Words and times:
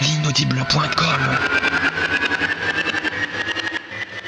l'inaudible.com. 0.00 1.20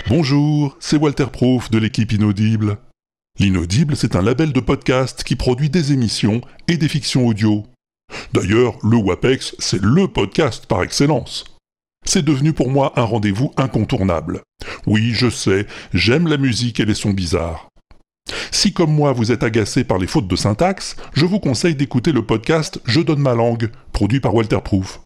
Bonjour, 0.08 0.76
c'est 0.80 0.96
Walter 0.96 1.26
Proof 1.32 1.70
de 1.70 1.78
l'équipe 1.78 2.12
Inaudible. 2.12 2.78
L'Inaudible, 3.38 3.96
c'est 3.96 4.16
un 4.16 4.22
label 4.22 4.52
de 4.52 4.60
podcast 4.60 5.24
qui 5.24 5.36
produit 5.36 5.68
des 5.68 5.92
émissions 5.92 6.40
et 6.68 6.76
des 6.76 6.88
fictions 6.88 7.26
audio. 7.26 7.64
D'ailleurs, 8.32 8.78
le 8.82 8.96
WAPEX, 8.96 9.56
c'est 9.58 9.82
LE 9.82 10.06
podcast 10.06 10.66
par 10.66 10.82
excellence. 10.82 11.44
C'est 12.04 12.24
devenu 12.24 12.52
pour 12.52 12.70
moi 12.70 12.92
un 12.96 13.02
rendez-vous 13.02 13.52
incontournable. 13.56 14.42
Oui, 14.86 15.12
je 15.12 15.28
sais, 15.28 15.66
j'aime 15.92 16.28
la 16.28 16.36
musique 16.36 16.78
et 16.80 16.84
les 16.84 16.94
sons 16.94 17.10
bizarres. 17.10 17.68
Si 18.52 18.72
comme 18.72 18.92
moi 18.92 19.12
vous 19.12 19.32
êtes 19.32 19.42
agacé 19.42 19.84
par 19.84 19.98
les 19.98 20.06
fautes 20.06 20.28
de 20.28 20.36
syntaxe, 20.36 20.96
je 21.14 21.26
vous 21.26 21.40
conseille 21.40 21.74
d'écouter 21.74 22.12
le 22.12 22.24
podcast 22.24 22.80
Je 22.84 23.00
donne 23.00 23.20
ma 23.20 23.34
langue, 23.34 23.70
produit 23.92 24.20
par 24.20 24.34
Walter 24.34 24.60
Proof. 24.64 25.00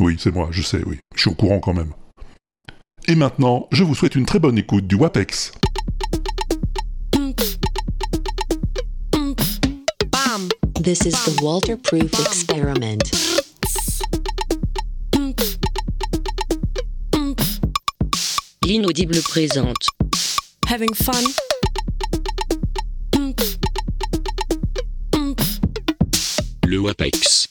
Oui, 0.00 0.16
c'est 0.18 0.34
moi, 0.34 0.48
je 0.50 0.62
sais, 0.62 0.82
oui. 0.84 0.98
Je 1.14 1.20
suis 1.20 1.30
au 1.30 1.34
courant 1.34 1.60
quand 1.60 1.74
même. 1.74 1.92
Et 3.06 3.14
maintenant, 3.14 3.68
je 3.70 3.84
vous 3.84 3.94
souhaite 3.94 4.14
une 4.14 4.26
très 4.26 4.38
bonne 4.38 4.58
écoute 4.58 4.86
du 4.86 4.96
WAPEX. 4.96 5.52
This 10.80 11.06
is 11.06 11.12
the 11.24 11.40
Walter 11.40 11.76
Proof 11.76 12.12
experiment. 12.20 12.98
L'inaudible 18.62 19.20
présente. 19.22 19.88
Having 20.66 20.94
fun. 20.94 21.12
Le 26.66 26.78
WAPEX. 26.78 27.46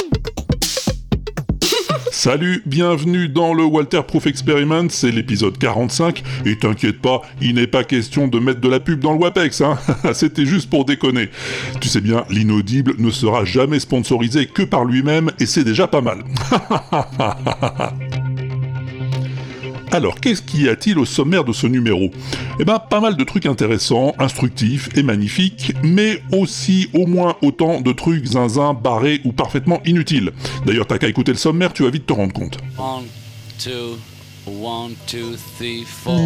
Salut, 2.23 2.63
bienvenue 2.65 3.27
dans 3.27 3.53
le 3.53 3.65
Walter 3.65 3.99
Proof 4.07 4.27
Experiment, 4.27 4.89
c'est 4.89 5.11
l'épisode 5.11 5.57
45, 5.57 6.23
et 6.45 6.57
t'inquiète 6.57 7.01
pas, 7.01 7.21
il 7.41 7.55
n'est 7.55 7.67
pas 7.67 7.83
question 7.83 8.29
de 8.29 8.39
mettre 8.39 8.61
de 8.61 8.69
la 8.69 8.79
pub 8.79 9.01
dans 9.01 9.11
le 9.11 9.19
WAPEX, 9.19 9.59
hein 9.59 9.77
c'était 10.13 10.45
juste 10.45 10.69
pour 10.69 10.85
déconner. 10.85 11.27
Tu 11.81 11.89
sais 11.89 11.99
bien, 11.99 12.23
l'inaudible 12.29 12.93
ne 12.97 13.11
sera 13.11 13.43
jamais 13.43 13.81
sponsorisé 13.81 14.45
que 14.45 14.63
par 14.63 14.85
lui-même, 14.85 15.31
et 15.37 15.45
c'est 15.45 15.65
déjà 15.65 15.85
pas 15.85 15.99
mal. 15.99 16.23
Alors, 19.93 20.19
qu'est-ce 20.19 20.41
qu'y 20.41 20.67
a-t-il 20.69 20.97
au 20.97 21.05
sommaire 21.05 21.43
de 21.43 21.53
ce 21.53 21.67
numéro? 21.67 22.09
Eh 22.59 22.65
ben, 22.65 22.79
pas 22.79 22.99
mal 22.99 23.15
de 23.15 23.23
trucs 23.23 23.45
intéressants, 23.45 24.15
instructifs 24.17 24.89
et 24.97 25.03
magnifiques, 25.03 25.71
mais 25.83 26.19
aussi 26.31 26.89
au 26.95 27.05
moins 27.05 27.35
autant 27.43 27.79
de 27.79 27.91
trucs 27.91 28.25
zinzin, 28.25 28.73
barrés 28.73 29.21
ou 29.23 29.31
parfaitement 29.31 29.81
inutiles. 29.85 30.31
D'ailleurs, 30.65 30.87
t'as 30.87 30.97
qu'à 30.97 31.07
écouter 31.07 31.31
le 31.31 31.37
sommaire, 31.37 31.73
tu 31.73 31.83
vas 31.83 31.91
vite 31.91 32.07
te 32.07 32.13
rendre 32.13 32.33
compte. 32.33 32.57
One, 32.79 33.03
two, 33.59 33.99
one, 34.47 34.93
two, 35.05 35.35
three, 35.59 35.83
four. 35.85 36.17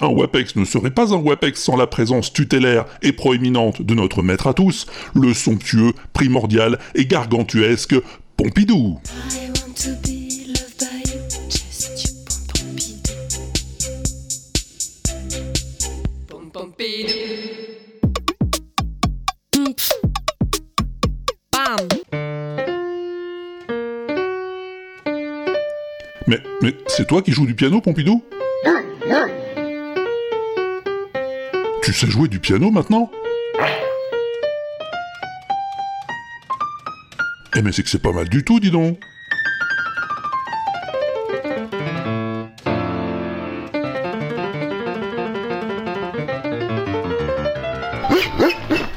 Mais 0.00 0.06
un 0.06 0.10
WAPEX 0.10 0.56
ne 0.56 0.64
serait 0.64 0.90
pas 0.90 1.12
un 1.12 1.18
WAPEX 1.18 1.62
sans 1.62 1.76
la 1.76 1.86
présence 1.86 2.32
tutélaire 2.32 2.86
et 3.02 3.12
proéminente 3.12 3.82
de 3.82 3.94
notre 3.94 4.22
maître 4.22 4.46
à 4.46 4.54
tous, 4.54 4.86
le 5.14 5.34
somptueux, 5.34 5.92
primordial 6.12 6.78
et 6.94 7.06
gargantuesque 7.06 7.94
Pompidou. 8.36 8.98
Mais, 26.26 26.40
mais 26.62 26.74
c'est 26.86 27.06
toi 27.06 27.22
qui 27.22 27.32
joues 27.32 27.46
du 27.46 27.54
piano, 27.54 27.80
Pompidou? 27.80 28.22
Tu 31.84 31.92
sais 31.92 32.06
jouer 32.06 32.28
du 32.28 32.40
piano 32.40 32.70
maintenant 32.70 33.10
Eh 37.54 37.60
mais 37.60 37.72
c'est 37.72 37.82
que 37.82 37.90
c'est 37.90 38.00
pas 38.00 38.12
mal 38.12 38.26
du 38.26 38.42
tout, 38.42 38.58
dis 38.58 38.70
donc 38.70 38.98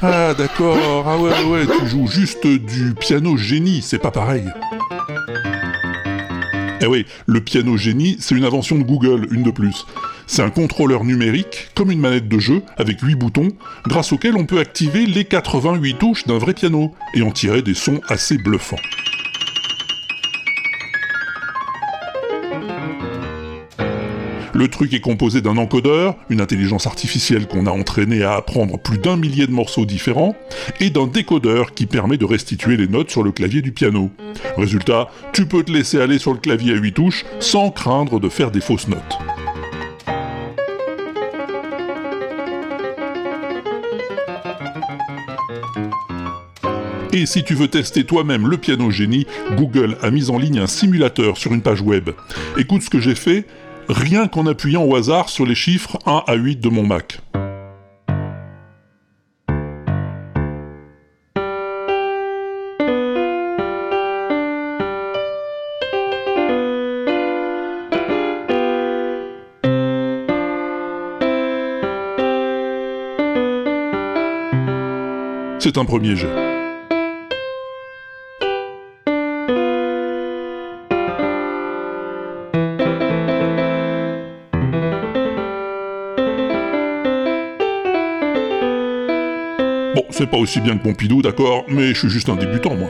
Ah 0.00 0.32
d'accord, 0.32 1.04
ah 1.06 1.18
ouais 1.18 1.44
ouais, 1.44 1.66
tu 1.66 1.86
joues 1.88 2.06
juste 2.06 2.46
du 2.46 2.94
piano 2.94 3.36
génie, 3.36 3.82
c'est 3.82 3.98
pas 3.98 4.10
pareil. 4.10 4.44
Eh 6.80 6.86
oui, 6.86 7.04
le 7.26 7.40
piano 7.42 7.76
génie, 7.76 8.16
c'est 8.18 8.34
une 8.34 8.44
invention 8.44 8.78
de 8.78 8.84
Google, 8.84 9.26
une 9.30 9.42
de 9.42 9.50
plus. 9.50 9.84
C'est 10.30 10.42
un 10.42 10.50
contrôleur 10.50 11.04
numérique, 11.04 11.68
comme 11.74 11.90
une 11.90 12.00
manette 12.00 12.28
de 12.28 12.38
jeu, 12.38 12.62
avec 12.76 13.00
8 13.00 13.14
boutons, 13.14 13.48
grâce 13.86 14.12
auquel 14.12 14.36
on 14.36 14.44
peut 14.44 14.60
activer 14.60 15.06
les 15.06 15.24
88 15.24 15.98
touches 15.98 16.26
d'un 16.26 16.36
vrai 16.36 16.52
piano, 16.52 16.94
et 17.14 17.22
en 17.22 17.30
tirer 17.30 17.62
des 17.62 17.72
sons 17.74 18.02
assez 18.08 18.36
bluffants. 18.36 18.76
Le 24.52 24.68
truc 24.68 24.92
est 24.92 25.00
composé 25.00 25.40
d'un 25.40 25.56
encodeur, 25.56 26.16
une 26.28 26.42
intelligence 26.42 26.86
artificielle 26.86 27.46
qu'on 27.46 27.66
a 27.66 27.70
entraînée 27.70 28.22
à 28.22 28.34
apprendre 28.34 28.78
plus 28.78 28.98
d'un 28.98 29.16
millier 29.16 29.46
de 29.46 29.52
morceaux 29.52 29.86
différents, 29.86 30.36
et 30.78 30.90
d'un 30.90 31.06
décodeur 31.06 31.72
qui 31.72 31.86
permet 31.86 32.18
de 32.18 32.26
restituer 32.26 32.76
les 32.76 32.86
notes 32.86 33.10
sur 33.10 33.22
le 33.22 33.32
clavier 33.32 33.62
du 33.62 33.72
piano. 33.72 34.10
Résultat, 34.58 35.08
tu 35.32 35.46
peux 35.46 35.62
te 35.62 35.72
laisser 35.72 35.98
aller 36.00 36.18
sur 36.18 36.34
le 36.34 36.38
clavier 36.38 36.74
à 36.74 36.76
8 36.76 36.92
touches 36.92 37.24
sans 37.40 37.70
craindre 37.70 38.20
de 38.20 38.28
faire 38.28 38.50
des 38.50 38.60
fausses 38.60 38.88
notes. 38.88 39.18
Et 47.12 47.24
si 47.24 47.42
tu 47.42 47.54
veux 47.54 47.68
tester 47.68 48.04
toi-même 48.04 48.46
le 48.48 48.58
piano 48.58 48.90
génie, 48.90 49.26
Google 49.56 49.96
a 50.02 50.10
mis 50.10 50.30
en 50.30 50.38
ligne 50.38 50.58
un 50.58 50.66
simulateur 50.66 51.38
sur 51.38 51.54
une 51.54 51.62
page 51.62 51.80
web. 51.80 52.10
Écoute 52.58 52.82
ce 52.82 52.90
que 52.90 53.00
j'ai 53.00 53.14
fait, 53.14 53.46
rien 53.88 54.28
qu'en 54.28 54.46
appuyant 54.46 54.84
au 54.84 54.94
hasard 54.94 55.30
sur 55.30 55.46
les 55.46 55.54
chiffres 55.54 55.98
1 56.04 56.24
à 56.26 56.34
8 56.34 56.60
de 56.60 56.68
mon 56.68 56.86
Mac. 56.86 57.20
C'est 75.58 75.76
un 75.76 75.84
premier 75.84 76.14
jet. 76.14 76.47
C'est 90.18 90.26
pas 90.26 90.36
aussi 90.36 90.60
bien 90.60 90.76
que 90.76 90.82
Pompidou, 90.82 91.22
d'accord, 91.22 91.64
mais 91.68 91.94
je 91.94 92.00
suis 92.00 92.08
juste 92.10 92.28
un 92.28 92.34
débutant, 92.34 92.74
moi. 92.74 92.88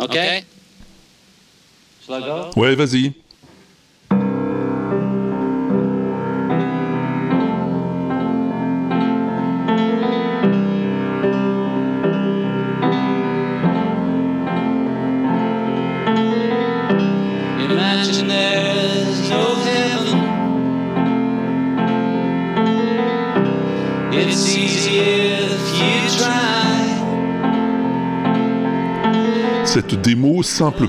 Okay? 0.00 0.44
Go? 2.08 2.50
Ouais, 2.56 2.74
vas-y. 2.74 3.12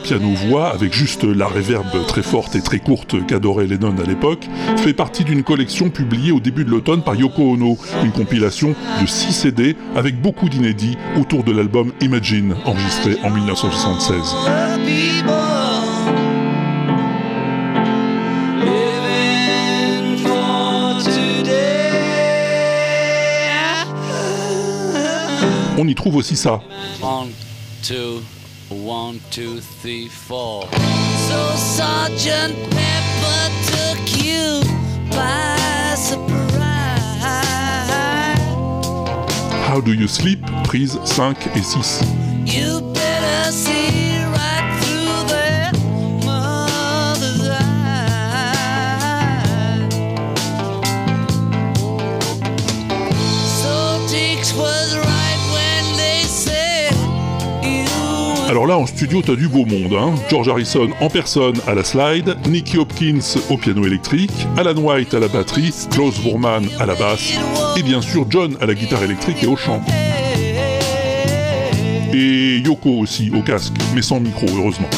Piano-voix, 0.07 0.69
avec 0.73 0.93
juste 0.93 1.25
la 1.25 1.47
réverbe 1.47 2.05
très 2.07 2.23
forte 2.23 2.55
et 2.55 2.61
très 2.61 2.79
courte 2.79 3.25
qu'adorait 3.27 3.67
Lennon 3.67 3.93
à 4.01 4.07
l'époque, 4.07 4.47
fait 4.77 4.93
partie 4.93 5.25
d'une 5.25 5.43
collection 5.43 5.89
publiée 5.89 6.31
au 6.31 6.39
début 6.39 6.63
de 6.63 6.69
l'automne 6.69 7.01
par 7.01 7.15
Yoko 7.15 7.41
Ono, 7.41 7.77
une 8.05 8.13
compilation 8.13 8.73
de 9.01 9.05
6 9.05 9.33
CD 9.33 9.75
avec 9.97 10.21
beaucoup 10.21 10.47
d'inédits 10.47 10.97
autour 11.19 11.43
de 11.43 11.51
l'album 11.51 11.91
Imagine, 11.99 12.55
enregistré 12.63 13.17
en 13.21 13.31
1976. 13.31 14.35
On 25.77 25.85
y 25.85 25.95
trouve 25.95 26.15
aussi 26.15 26.37
ça. 26.37 26.61
One, 28.69 29.19
two, 29.31 29.59
three, 29.59 30.07
four. 30.07 30.63
So 31.27 31.55
Sergeant 31.55 32.55
Pepper 32.71 33.49
took 33.71 34.23
you 34.23 34.61
by 35.11 35.95
surprise. 35.97 36.47
How 39.67 39.81
Do 39.81 39.93
You 39.93 40.07
Sleep, 40.07 40.39
prise 40.63 40.95
5 41.15 41.37
et 41.55 41.61
6. 41.61 42.01
You 42.45 42.76
Alors 58.57 58.65
là, 58.65 58.77
en 58.79 58.87
studio, 58.87 59.21
t'as 59.23 59.35
du 59.35 59.47
beau 59.47 59.65
monde, 59.65 59.93
hein. 59.93 60.15
George 60.31 60.49
Harrison 60.49 60.89
en 60.99 61.11
personne 61.11 61.57
à 61.67 61.75
la 61.75 61.83
slide, 61.83 62.35
Nicky 62.49 62.79
Hopkins 62.79 63.19
au 63.51 63.57
piano 63.57 63.85
électrique, 63.85 64.31
Alan 64.57 64.73
White 64.73 65.13
à 65.13 65.19
la 65.19 65.27
batterie, 65.27 65.71
Klaus 65.91 66.19
Voormann 66.21 66.67
à 66.79 66.87
la 66.87 66.95
basse, 66.95 67.33
et 67.77 67.83
bien 67.83 68.01
sûr 68.01 68.25
John 68.27 68.57
à 68.59 68.65
la 68.65 68.73
guitare 68.73 69.03
électrique 69.03 69.43
et 69.43 69.45
au 69.45 69.55
chant. 69.55 69.79
Et 72.11 72.57
Yoko 72.65 72.97
aussi 72.97 73.29
au 73.29 73.43
casque, 73.43 73.73
mais 73.93 74.01
sans 74.01 74.19
micro, 74.19 74.47
heureusement. 74.47 74.89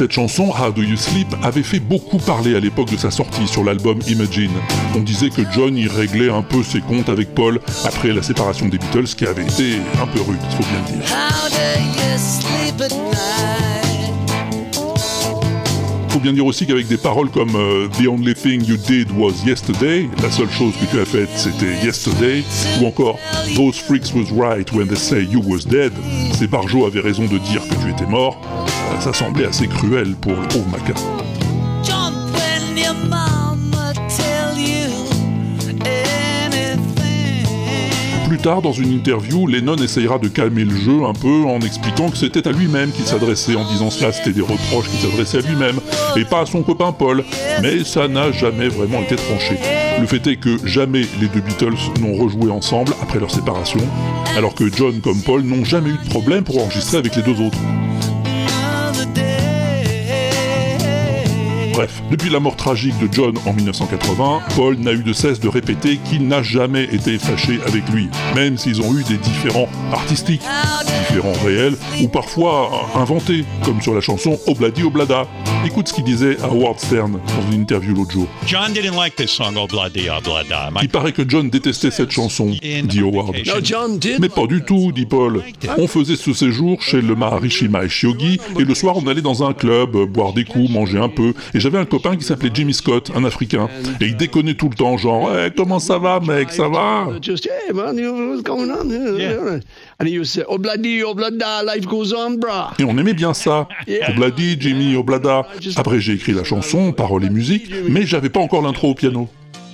Cette 0.00 0.12
chanson, 0.12 0.48
How 0.48 0.72
Do 0.72 0.82
You 0.82 0.96
Sleep, 0.96 1.28
avait 1.42 1.62
fait 1.62 1.78
beaucoup 1.78 2.16
parler 2.16 2.56
à 2.56 2.58
l'époque 2.58 2.90
de 2.90 2.96
sa 2.96 3.10
sortie 3.10 3.46
sur 3.46 3.64
l'album 3.64 3.98
Imagine. 4.08 4.50
On 4.96 5.00
disait 5.00 5.28
que 5.28 5.42
John 5.52 5.76
y 5.76 5.88
réglait 5.88 6.30
un 6.30 6.40
peu 6.40 6.62
ses 6.62 6.80
comptes 6.80 7.10
avec 7.10 7.34
Paul 7.34 7.60
après 7.84 8.14
la 8.14 8.22
séparation 8.22 8.66
des 8.68 8.78
Beatles, 8.78 9.14
qui 9.14 9.26
avait 9.26 9.42
été 9.42 9.74
un 10.00 10.06
peu 10.06 10.22
rude, 10.22 10.38
il 10.42 10.56
faut 10.56 10.62
bien 10.62 10.80
le 10.86 10.92
dire. 10.96 11.04
How 11.12 11.50
do 11.50 11.82
you 11.84 12.16
sleep 12.16 12.80
at 12.80 12.94
night? 12.94 13.50
Faut 16.08 16.18
bien 16.18 16.32
dire 16.32 16.46
aussi 16.46 16.66
qu'avec 16.66 16.88
des 16.88 16.96
paroles 16.96 17.28
comme 17.28 17.54
euh, 17.54 17.86
The 18.02 18.08
only 18.08 18.34
thing 18.34 18.64
you 18.64 18.78
did 18.78 19.08
was 19.18 19.44
yesterday, 19.44 20.08
la 20.22 20.30
seule 20.30 20.50
chose 20.50 20.72
que 20.80 20.86
tu 20.90 20.98
as 20.98 21.04
faite 21.04 21.28
c'était 21.36 21.84
yesterday, 21.84 22.42
ou 22.80 22.86
encore 22.86 23.18
Those 23.54 23.78
freaks 23.78 24.14
was 24.14 24.32
right 24.32 24.72
when 24.72 24.88
they 24.88 24.96
say 24.96 25.22
you 25.22 25.42
was 25.46 25.66
dead, 25.66 25.92
ces 26.38 26.46
barjots 26.46 26.86
avaient 26.86 27.00
raison 27.00 27.26
de 27.26 27.36
dire 27.36 27.60
que 27.68 27.74
tu 27.74 27.90
étais 27.90 28.10
mort, 28.10 28.40
ça 29.00 29.14
semblait 29.14 29.46
assez 29.46 29.66
cruel 29.66 30.14
pour 30.20 30.32
le 30.32 30.46
pauvre 30.48 30.66
Maca. 30.70 30.94
Plus 38.28 38.38
tard, 38.38 38.62
dans 38.62 38.72
une 38.72 38.92
interview, 38.92 39.46
Lennon 39.46 39.76
essayera 39.76 40.18
de 40.18 40.28
calmer 40.28 40.64
le 40.64 40.76
jeu 40.76 41.04
un 41.04 41.14
peu 41.14 41.44
en 41.46 41.58
expliquant 41.60 42.10
que 42.10 42.16
c'était 42.16 42.46
à 42.46 42.52
lui-même 42.52 42.92
qu'il 42.92 43.04
s'adressait 43.04 43.56
en 43.56 43.68
disant 43.68 43.90
cela, 43.90 44.12
c'était 44.12 44.32
des 44.32 44.40
reproches 44.40 44.88
qu'il 44.88 45.00
s'adressait 45.00 45.38
à 45.38 45.40
lui-même, 45.40 45.80
et 46.16 46.24
pas 46.24 46.42
à 46.42 46.46
son 46.46 46.62
copain 46.62 46.92
Paul. 46.92 47.24
Mais 47.60 47.82
ça 47.84 48.06
n'a 48.06 48.30
jamais 48.30 48.68
vraiment 48.68 49.00
été 49.00 49.16
tranché. 49.16 49.58
Le 50.00 50.06
fait 50.06 50.24
est 50.28 50.36
que 50.36 50.64
jamais 50.64 51.06
les 51.20 51.26
deux 51.26 51.40
Beatles 51.40 51.74
n'ont 52.00 52.14
rejoué 52.14 52.50
ensemble 52.50 52.92
après 53.02 53.18
leur 53.18 53.30
séparation, 53.30 53.80
alors 54.36 54.54
que 54.54 54.72
John 54.72 55.00
comme 55.00 55.20
Paul 55.22 55.42
n'ont 55.42 55.64
jamais 55.64 55.90
eu 55.90 55.98
de 56.04 56.10
problème 56.10 56.44
pour 56.44 56.62
enregistrer 56.62 56.98
avec 56.98 57.16
les 57.16 57.22
deux 57.22 57.40
autres. 57.40 57.58
Bref, 61.72 62.02
depuis 62.10 62.30
la 62.30 62.40
mort 62.40 62.56
tragique 62.56 62.98
de 62.98 63.08
John 63.12 63.34
en 63.46 63.52
1980, 63.52 64.40
Paul 64.56 64.76
n'a 64.76 64.92
eu 64.92 65.02
de 65.02 65.12
cesse 65.12 65.40
de 65.40 65.48
répéter 65.48 65.98
qu'il 65.98 66.26
n'a 66.26 66.42
jamais 66.42 66.84
été 66.84 67.18
fâché 67.18 67.60
avec 67.66 67.88
lui, 67.90 68.08
même 68.34 68.58
s'ils 68.58 68.80
ont 68.80 68.96
eu 68.96 69.04
des 69.04 69.16
différends 69.16 69.68
artistiques, 69.92 70.42
différents 71.10 71.32
réels, 71.44 71.74
ou 72.02 72.08
parfois 72.08 72.70
inventés, 72.94 73.44
comme 73.64 73.80
sur 73.80 73.94
la 73.94 74.00
chanson 74.00 74.38
Obladi 74.46 74.82
Oblada. 74.84 75.26
Écoute 75.66 75.88
ce 75.88 75.94
qu'il 75.94 76.04
disait 76.04 76.36
à 76.42 76.46
Howard 76.46 76.78
Stern 76.78 77.12
dans 77.12 77.52
une 77.52 77.62
interview 77.62 77.94
l'autre 77.94 78.12
jour. 78.12 78.26
John 78.46 78.72
didn't 78.72 78.96
like 78.96 79.16
this 79.16 79.30
song, 79.30 79.56
Obladi 79.56 80.08
Oblada. 80.08 80.70
My 80.72 80.80
Il 80.82 80.88
paraît 80.88 81.12
que 81.12 81.28
John 81.28 81.50
détestait 81.50 81.90
cette 81.90 82.10
chanson, 82.10 82.46
dit 82.84 83.00
Howard. 83.00 83.34
No, 83.46 83.54
John 83.62 83.98
did. 83.98 84.20
Mais 84.20 84.28
pas 84.28 84.46
du 84.46 84.62
tout, 84.62 84.92
dit 84.92 85.06
Paul. 85.06 85.42
On 85.78 85.86
faisait 85.86 86.16
ce 86.16 86.32
séjour 86.32 86.80
chez 86.80 87.00
le 87.02 87.14
Maharishi 87.14 87.68
Mahesh 87.68 88.04
Yogi, 88.04 88.38
et 88.58 88.64
le 88.64 88.74
soir 88.74 88.96
on 88.96 89.06
allait 89.06 89.20
dans 89.22 89.42
un 89.46 89.52
club, 89.52 89.96
boire 90.06 90.32
des 90.32 90.44
coups, 90.44 90.70
manger 90.70 90.98
un 90.98 91.08
peu, 91.08 91.34
et 91.54 91.60
j'avais 91.60 91.78
un 91.78 91.84
copain 91.84 92.16
qui 92.16 92.24
s'appelait 92.24 92.50
Jimmy 92.52 92.72
Scott, 92.74 93.10
un 93.14 93.24
Africain, 93.24 93.68
et 94.00 94.06
il 94.06 94.16
déconnait 94.16 94.54
tout 94.54 94.68
le 94.68 94.74
temps, 94.76 94.96
genre 94.96 95.30
Eh, 95.36 95.50
comment 95.56 95.78
ça 95.80 95.98
va 95.98 96.20
mec, 96.20 96.50
ça 96.52 96.68
va? 96.68 97.08
And 100.00 100.08
he 100.08 100.14
used 100.14 100.32
to 100.32 100.40
say, 100.40 100.46
Obladi, 100.48 101.02
Oblada, 101.02 101.62
life 101.62 101.86
goes 101.86 102.14
on, 102.14 102.38
brah. 102.38 102.72
Et 102.78 102.84
on 102.84 102.96
aimait 102.96 103.12
bien 103.12 103.34
ça. 103.34 103.68
Obladi, 104.08 104.56
Jimmy, 104.58 104.96
Oblada. 104.96 105.46
Après 105.76 106.00
j'ai 106.00 106.14
écrit 106.14 106.32
la 106.32 106.42
chanson, 106.42 106.92
paroles 106.92 107.26
et 107.26 107.30
musique, 107.30 107.70
mais 107.86 108.06
j'avais 108.06 108.30
pas 108.30 108.40
encore 108.40 108.62
l'intro 108.62 108.92
au 108.92 108.94
piano. 108.94 109.28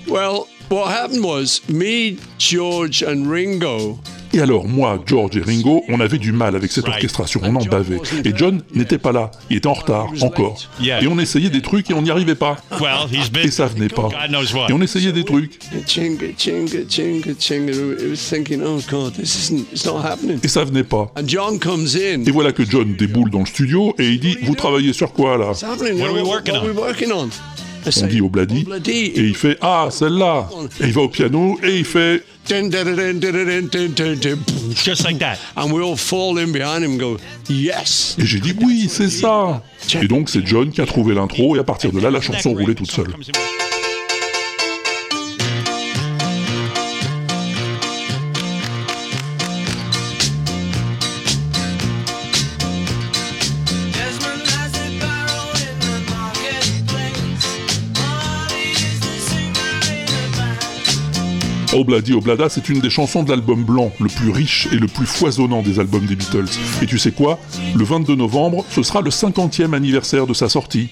Well, 0.08 0.46
what 0.69 0.88
happened 0.88 1.25
was, 1.25 1.61
me, 1.69 2.17
George, 2.38 3.05
and 3.05 3.31
Ringo, 3.31 3.99
Et 4.37 4.40
alors, 4.43 4.69
moi, 4.69 5.02
George 5.07 5.35
et 5.38 5.40
Ringo, 5.40 5.83
on 5.88 5.99
avait 5.99 6.19
du 6.19 6.31
mal 6.31 6.55
avec 6.57 6.71
cette 6.71 6.87
orchestration, 6.87 7.40
on 7.43 7.57
en 7.57 7.64
bavait. 7.64 7.99
Et 8.23 8.35
John 8.37 8.61
n'était 8.75 8.99
pas 8.99 9.11
là, 9.11 9.31
il 9.49 9.57
était 9.57 9.66
en 9.66 9.73
retard, 9.73 10.09
encore. 10.21 10.59
Et 10.78 11.07
on 11.07 11.19
essayait 11.19 11.49
des 11.49 11.62
trucs 11.62 11.90
et 11.90 11.95
on 11.95 12.02
n'y 12.02 12.11
arrivait 12.11 12.35
pas. 12.35 12.59
well, 12.78 13.07
he's 13.11 13.31
been. 13.31 13.47
Et 13.47 13.50
ça 13.50 13.64
venait 13.64 13.88
pas. 13.88 14.02
God 14.02 14.28
knows 14.28 14.55
what. 14.55 14.66
Et 14.69 14.75
on 14.75 14.83
essayait 14.83 15.12
des 15.12 15.25
trucs, 15.25 15.59
chinga, 15.87 16.26
chinga, 16.37 16.81
chinga, 16.87 17.31
chinga. 17.38 17.73
It 17.73 18.11
was 18.11 18.16
thinking, 18.28 18.62
oh 18.62 18.78
God, 18.90 19.14
this 19.14 19.49
isn't, 19.49 19.73
it's 19.73 19.87
not 19.87 20.02
happening. 20.05 20.38
et 20.43 20.49
ça 20.49 20.64
venait 20.64 20.85
pas. 20.85 21.11
And 21.16 21.26
John 21.26 21.59
comes 21.59 21.97
in. 21.97 22.25
Et 22.26 22.31
voilà 22.31 22.52
que 22.52 22.64
John 22.69 22.95
déboule 22.95 23.31
dans 23.31 23.40
le 23.40 23.47
studio 23.47 23.95
et 23.99 24.07
il 24.11 24.21
dit 24.21 24.37
Vous 24.43 24.55
travaillez 24.55 24.93
sur 24.93 25.14
quoi 25.14 25.38
là? 25.38 25.52
on 28.02 28.07
dit 28.07 28.21
au 28.21 28.26
Obladi, 28.26 28.66
et 28.88 29.21
il 29.21 29.35
fait 29.37 29.59
Ah, 29.61 29.88
celle-là 29.90 30.49
Et 30.81 30.87
il 30.87 30.93
va 30.93 31.02
au 31.02 31.09
piano 31.09 31.59
et 31.62 31.78
il 31.78 31.85
fait. 31.85 32.23
Just 34.85 35.05
like 35.05 35.19
that. 35.19 35.37
And 35.57 35.73
we 35.73 35.83
all 35.83 35.97
fall 35.97 36.38
in 36.38 36.52
behind 36.52 36.85
him 36.85 36.93
and 36.93 36.99
go, 36.99 37.16
Yes! 37.49 38.16
Et 38.19 38.26
j'ai 38.26 38.40
dit 38.40 38.55
Oui, 38.62 38.87
c'est 38.88 39.11
ça 39.11 39.62
Et 40.00 40.07
donc 40.07 40.28
c'est 40.31 40.47
John 40.47 40.71
qui 40.71 40.81
a 40.81 40.87
trouvé 40.87 41.14
l'intro, 41.14 41.57
et 41.57 41.59
à 41.59 41.64
partir 41.64 41.90
de 41.93 42.00
là, 42.00 42.11
la 42.11 42.21
chanson 42.21 42.52
roulait 42.52 42.75
toute 42.75 42.90
seule. 42.90 43.09
Obladi 61.76 62.14
Oblada, 62.14 62.49
c'est 62.49 62.68
une 62.71 62.80
des 62.80 62.88
chansons 62.88 63.23
de 63.23 63.30
l'album 63.30 63.62
blanc, 63.62 63.92
le 64.00 64.09
plus 64.09 64.30
riche 64.30 64.66
et 64.73 64.76
le 64.76 64.87
plus 64.87 65.06
foisonnant 65.06 65.62
des 65.62 65.78
albums 65.78 66.06
des 66.06 66.16
Beatles. 66.16 66.49
Et 66.80 66.87
tu 66.87 66.99
sais 66.99 67.12
quoi? 67.12 67.38
Le 67.75 67.85
22 67.85 68.14
novembre, 68.14 68.64
ce 68.71 68.83
sera 68.83 69.02
le 69.02 69.11
50e 69.11 69.75
anniversaire 69.75 70.26
de 70.26 70.33
sa 70.33 70.49
sortie. 70.49 70.88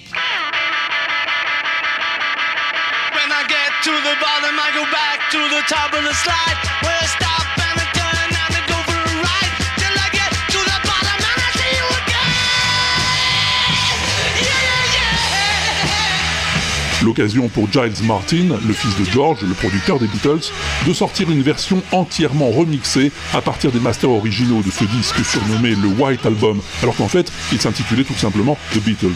L'occasion 17.04 17.48
pour 17.48 17.70
Giles 17.70 18.06
Martin, 18.06 18.56
le 18.66 18.72
fils 18.72 18.96
de 18.96 19.04
George, 19.04 19.42
le 19.42 19.52
producteur 19.52 19.98
des 19.98 20.06
Beatles, 20.06 20.50
de 20.86 20.92
sortir 20.94 21.30
une 21.30 21.42
version 21.42 21.82
entièrement 21.92 22.50
remixée 22.50 23.12
à 23.34 23.42
partir 23.42 23.70
des 23.70 23.78
masters 23.78 24.08
originaux 24.08 24.62
de 24.62 24.70
ce 24.70 24.84
disque 24.84 25.22
surnommé 25.22 25.74
le 25.74 25.88
White 25.88 26.24
Album, 26.24 26.62
alors 26.82 26.96
qu'en 26.96 27.08
fait, 27.08 27.30
il 27.52 27.60
s'intitulait 27.60 28.04
tout 28.04 28.14
simplement 28.14 28.56
The 28.72 28.78
Beatles. 28.78 29.08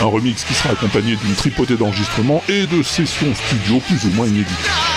Un 0.00 0.06
remix 0.06 0.44
qui 0.44 0.54
sera 0.54 0.70
accompagné 0.70 1.16
d'une 1.16 1.34
tripotée 1.34 1.76
d'enregistrements 1.76 2.44
et 2.48 2.66
de 2.66 2.82
sessions 2.84 3.34
studio 3.34 3.80
plus 3.80 4.04
ou 4.04 4.14
moins 4.14 4.28
inédites. 4.28 4.91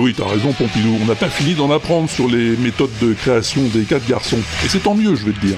Oui, 0.00 0.14
t'as 0.16 0.26
raison 0.26 0.52
Pompidou, 0.52 0.98
on 1.02 1.06
n'a 1.06 1.14
pas 1.14 1.28
fini 1.28 1.54
d'en 1.54 1.70
apprendre 1.70 2.08
sur 2.08 2.28
les 2.28 2.56
méthodes 2.56 2.90
de 3.00 3.12
création 3.14 3.62
des 3.68 3.84
quatre 3.84 4.06
garçons. 4.06 4.38
Et 4.64 4.68
c'est 4.68 4.82
tant 4.82 4.94
mieux, 4.94 5.14
je 5.14 5.24
vais 5.24 5.32
te 5.32 5.40
dire. 5.40 5.56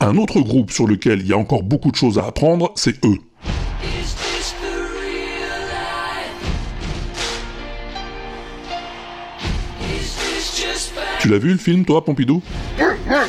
Un 0.00 0.16
autre 0.16 0.40
groupe 0.40 0.70
sur 0.70 0.86
lequel 0.86 1.20
il 1.20 1.26
y 1.26 1.32
a 1.32 1.38
encore 1.38 1.62
beaucoup 1.62 1.90
de 1.90 1.96
choses 1.96 2.18
à 2.18 2.24
apprendre, 2.26 2.72
c'est 2.76 3.04
eux. 3.04 3.18
Tu 11.28 11.34
l'as 11.34 11.40
vu 11.40 11.50
le 11.50 11.58
film, 11.58 11.84
toi, 11.84 12.02
Pompidou? 12.02 12.42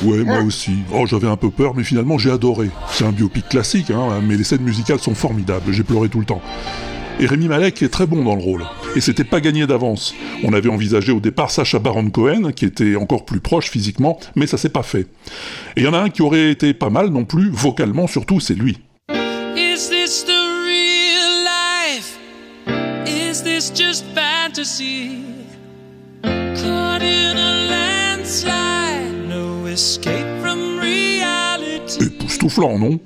Ouais, 0.03 0.24
moi 0.24 0.39
aussi. 0.39 0.72
Oh, 0.94 1.06
j'avais 1.06 1.27
un 1.27 1.36
peu 1.36 1.50
peur, 1.50 1.74
mais 1.75 1.84
finalement 1.84 2.18
j'ai 2.18 2.32
adoré. 2.32 2.70
C'est 2.89 3.03
un 3.03 3.12
biopic 3.12 3.50
classique, 3.50 3.91
hein, 3.91 4.22
mais 4.25 4.38
les 4.38 4.46
scènes 4.46 4.62
musicales 4.62 5.00
sont 5.00 5.13
formidables, 5.13 5.74
j'ai 5.74 5.84
pleuré 5.84 6.08
tout 6.08 6.22
le 6.22 6.25
temps. 6.25 6.41
Et 7.20 7.25
Rémi 7.25 7.50
Malek 7.50 7.84
est 7.84 7.89
très 7.89 8.08
bon 8.08 8.24
dans 8.24 8.38
le 8.38 8.41
rôle. 8.41 8.63
Et 8.96 9.01
c'était 9.01 9.25
pas 9.25 9.41
gagné 9.41 9.68
d'avance. 9.68 10.15
On 10.46 10.53
avait 10.53 10.70
envisagé 10.70 11.12
au 11.12 11.20
départ 11.20 11.51
Sacha 11.51 11.77
Baron 11.77 12.10
Cohen, 12.10 12.53
qui 12.56 12.63
était 12.63 12.96
encore 12.96 13.25
plus 13.25 13.41
proche 13.41 13.70
physiquement, 13.70 14.18
mais 14.38 14.48
ça 14.48 14.56
s'est 14.56 14.70
pas 14.70 14.84
fait. 14.84 15.08
Et 15.75 15.82
il 15.82 15.84
y 15.84 15.88
en 15.89 15.94
a 15.94 16.00
un 16.00 16.10
qui 16.10 16.22
aurait 16.22 16.51
été 16.51 16.74
pas 16.74 16.89
mal 16.89 17.10
non 17.10 17.25
plus, 17.25 17.50
vocalement 17.50 18.08
surtout, 18.08 18.39
c'est 18.39 18.56
lui. 18.56 18.77
Is 19.58 19.89
this 19.89 20.24
the 20.24 20.39
real 20.65 21.44
life? 21.44 22.18
Is 23.06 23.44
this 23.44 23.74
just 23.75 24.06
fantasy? 24.15 25.18
Caught 26.22 27.01
in 27.01 27.38
a 27.38 27.49
Époustouflant, 32.00 32.78
non? 32.78 33.00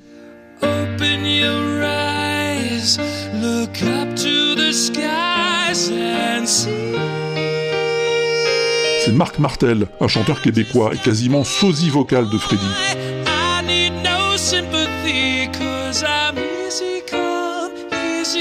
Open 0.61 1.25
your 1.25 1.81
eyes, 1.81 2.99
look 3.41 3.81
up 3.83 4.13
to 4.15 4.55
the 4.55 4.73
skies 4.73 5.91
and 5.91 6.45
see. 6.45 6.69
C'est 9.05 9.13
Marc 9.13 9.39
Martel, 9.39 9.87
un 10.01 10.07
chanteur 10.07 10.41
québécois 10.41 10.91
et 10.93 10.97
quasiment 10.97 11.43
sosie 11.43 11.89
vocal 11.89 12.29
de 12.29 12.37
Freddy. 12.37 12.61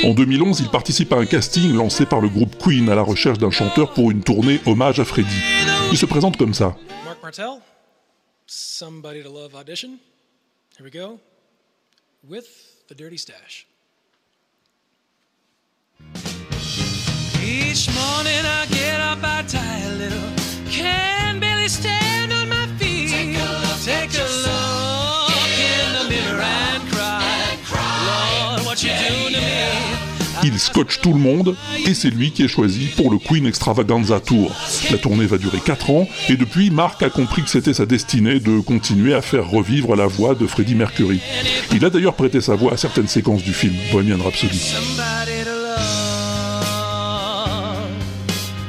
En 0.05 0.15
2011, 0.15 0.61
il 0.61 0.69
participe 0.69 1.13
à 1.13 1.17
un 1.17 1.27
casting 1.27 1.75
lancé 1.75 2.07
par 2.07 2.21
le 2.21 2.29
groupe 2.29 2.57
Queen 2.59 2.89
à 2.89 2.97
la 2.97 3.03
recherche 3.03 3.39
d'un 3.39 3.51
chanteur 3.51 3.93
pour 3.93 4.11
une 4.11 4.23
tournée 4.23 4.61
hommage 4.67 4.99
à 4.99 5.05
Freddy. 5.05 5.29
Il 5.93 5.99
se 5.99 6.07
présente 6.07 6.39
comme 6.39 6.55
ça. 6.55 6.75
Mark 7.05 7.23
Martel, 7.23 7.61
Somebody 8.47 9.23
to 9.23 9.31
Love 9.31 9.55
audition. 9.55 9.99
Here 10.79 10.87
we 10.87 10.91
go. 10.91 11.21
With 12.27 12.47
the 12.89 12.95
Dirty 12.95 13.19
Stash. 13.19 13.67
Each 17.45 17.91
morning 17.95 18.43
I 18.43 18.65
get 18.71 19.01
up, 19.01 19.19
I 19.23 19.43
tie 19.47 19.83
a 19.85 19.91
little. 19.99 20.31
Can 20.71 21.39
barely 21.41 21.69
stand 21.69 22.33
on 22.33 22.49
my 22.49 22.67
feet. 22.79 23.11
Take 23.11 23.37
a 23.37 24.25
look, 24.47 25.31
in 25.61 25.93
the 25.93 26.09
mirror 26.09 26.41
and 26.41 26.89
cry. 26.91 27.59
Lord, 28.09 28.65
what 28.65 28.83
you 28.83 28.89
doing 28.89 29.35
to 29.35 29.41
me? 29.41 30.12
Il 30.45 30.59
scotche 30.59 31.01
tout 31.01 31.13
le 31.13 31.21
monde 31.21 31.55
et 31.87 31.95
c'est 31.95 32.11
lui 32.11 32.33
qui 32.33 32.43
est 32.43 32.49
choisi 32.49 32.87
pour 32.97 33.11
le 33.11 33.19
Queen 33.19 33.47
Extravaganza 33.47 34.19
Tour. 34.19 34.53
La 34.91 34.99
tournée 34.99 35.27
va 35.27 35.39
durer 35.39 35.59
4 35.65 35.91
ans 35.91 36.09
et 36.29 36.37
depuis, 36.37 36.71
Marc 36.71 37.03
a 37.03 37.11
compris 37.11 37.43
que 37.43 37.49
c'était 37.49 37.75
sa 37.75 37.87
destinée 37.87 38.41
de 38.41 38.59
continuer 38.59 39.15
à 39.15 39.23
faire 39.23 39.49
revivre 39.49 39.95
la 39.95 40.07
voix 40.07 40.35
de 40.35 40.47
Freddie 40.47 40.75
Mercury. 40.75 41.21
Il 41.73 41.85
a 41.85 41.91
d'ailleurs 41.91 42.15
prêté 42.15 42.41
sa 42.41 42.57
voix 42.57 42.73
à 42.73 42.77
certaines 42.77 43.07
séquences 43.07 43.43
du 43.43 43.53
film 43.53 43.75
Bohemian 43.93 44.19
Rhapsody. 44.23 44.75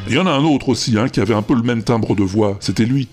Il 0.07 0.13
y 0.13 0.19
en 0.19 0.27
a 0.27 0.31
un 0.31 0.43
autre 0.43 0.69
aussi 0.69 0.95
hein, 0.97 1.09
qui 1.09 1.19
avait 1.19 1.33
un 1.33 1.41
peu 1.41 1.55
le 1.55 1.63
même 1.63 1.81
timbre 1.81 2.15
de 2.15 2.23
voix, 2.23 2.57
c'était 2.59 2.85
lui. 2.85 3.07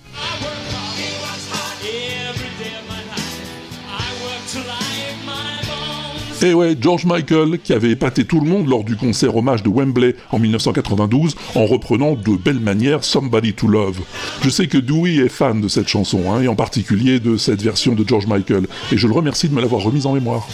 Et 6.42 6.54
ouais, 6.54 6.74
George 6.80 7.04
Michael, 7.04 7.58
qui 7.58 7.74
avait 7.74 7.90
épaté 7.90 8.24
tout 8.24 8.40
le 8.40 8.48
monde 8.48 8.66
lors 8.66 8.82
du 8.82 8.96
concert 8.96 9.36
hommage 9.36 9.62
de 9.62 9.68
Wembley 9.68 10.16
en 10.30 10.38
1992 10.38 11.36
en 11.54 11.66
reprenant 11.66 12.14
de 12.14 12.34
belle 12.34 12.60
manière 12.60 13.04
Somebody 13.04 13.52
to 13.52 13.68
Love. 13.68 14.00
Je 14.42 14.48
sais 14.48 14.66
que 14.66 14.78
Dewey 14.78 15.16
est 15.16 15.28
fan 15.28 15.60
de 15.60 15.68
cette 15.68 15.88
chanson, 15.88 16.32
hein, 16.32 16.40
et 16.40 16.48
en 16.48 16.56
particulier 16.56 17.20
de 17.20 17.36
cette 17.36 17.60
version 17.60 17.94
de 17.94 18.08
George 18.08 18.26
Michael, 18.26 18.66
et 18.90 18.96
je 18.96 19.06
le 19.06 19.12
remercie 19.12 19.50
de 19.50 19.54
me 19.54 19.60
l'avoir 19.60 19.82
remise 19.82 20.06
en 20.06 20.14
mémoire. 20.14 20.48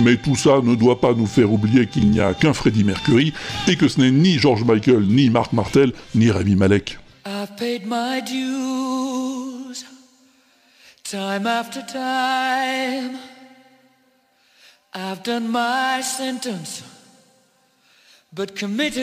Mais 0.00 0.16
tout 0.16 0.36
ça 0.36 0.60
ne 0.62 0.74
doit 0.74 1.00
pas 1.00 1.14
nous 1.14 1.26
faire 1.26 1.52
oublier 1.52 1.86
qu'il 1.86 2.10
n'y 2.10 2.20
a 2.20 2.34
qu'un 2.34 2.52
Freddie 2.52 2.84
Mercury 2.84 3.32
et 3.66 3.76
que 3.76 3.88
ce 3.88 4.00
n'est 4.00 4.10
ni 4.10 4.38
George 4.38 4.64
Michael, 4.64 5.02
ni 5.02 5.30
Mark 5.30 5.52
Martel, 5.52 5.92
ni 6.14 6.30
Rami 6.30 6.54
Malek. 6.54 6.98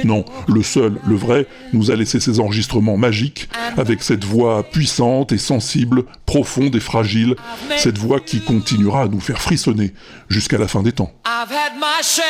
Non, 0.03 0.23
le 0.47 0.61
seul, 0.61 0.99
le 1.07 1.15
vrai, 1.15 1.47
nous 1.73 1.89
a 1.89 1.95
laissé 1.95 2.19
ses 2.19 2.39
enregistrements 2.39 2.95
magiques, 2.95 3.49
avec 3.75 4.03
cette 4.03 4.23
voix 4.23 4.63
puissante 4.63 5.31
et 5.31 5.39
sensible, 5.39 6.03
profonde 6.27 6.75
et 6.75 6.79
fragile, 6.79 7.35
cette 7.75 7.97
voix 7.97 8.19
qui 8.19 8.39
continuera 8.39 9.03
à 9.03 9.07
nous 9.07 9.19
faire 9.19 9.41
frissonner 9.41 9.93
jusqu'à 10.29 10.59
la 10.59 10.67
fin 10.67 10.83
des 10.83 10.91
temps. 10.91 11.11
I've 11.25 11.51
had 11.51 11.73
my 11.79 12.01
share 12.01 12.25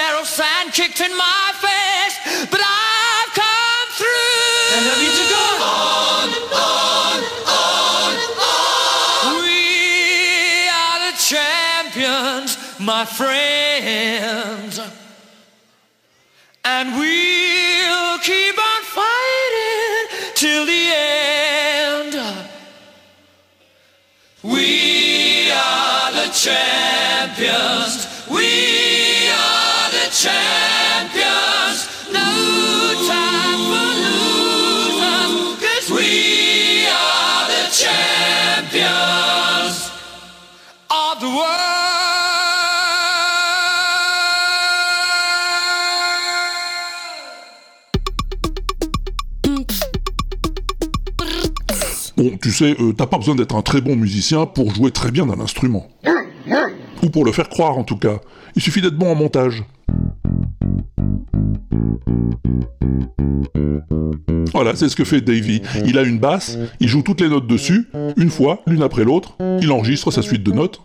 And 16.68 16.98
we'll 16.98 18.18
keep 18.18 18.58
on 18.58 18.82
fighting 18.82 20.34
till 20.34 20.66
the 20.66 20.72
end. 20.72 21.35
Bon, 52.26 52.38
tu 52.42 52.50
sais, 52.50 52.76
euh, 52.80 52.92
t'as 52.92 53.06
pas 53.06 53.20
besoin 53.20 53.36
d'être 53.36 53.56
un 53.56 53.62
très 53.62 53.82
bon 53.82 53.96
musicien 53.96 54.48
pour 54.48 54.74
jouer 54.74 54.90
très 54.90 55.12
bien 55.12 55.28
d'un 55.28 55.40
instrument. 55.40 55.88
Ou 57.04 57.10
pour 57.12 57.24
le 57.24 57.32
faire 57.32 57.50
croire 57.50 57.78
en 57.78 57.84
tout 57.84 57.98
cas. 57.98 58.20
Il 58.56 58.64
suffit 58.64 58.82
d'être 58.82 58.98
bon 58.98 59.12
en 59.12 59.16
montage. 59.16 59.64
Voilà, 64.54 64.76
c'est 64.76 64.90
ce 64.90 64.96
que 64.96 65.04
fait 65.04 65.22
Davy. 65.22 65.62
Il 65.86 66.00
a 66.00 66.02
une 66.02 66.18
basse, 66.18 66.58
il 66.80 66.88
joue 66.88 67.04
toutes 67.04 67.22
les 67.22 67.30
notes 67.30 67.46
dessus, 67.46 67.90
une 68.18 68.32
fois, 68.32 68.64
l'une 68.66 68.82
après 68.82 69.04
l'autre, 69.04 69.38
il 69.62 69.72
enregistre 69.72 70.10
sa 70.10 70.24
suite 70.24 70.42
de 70.42 70.52
notes. 70.52 70.82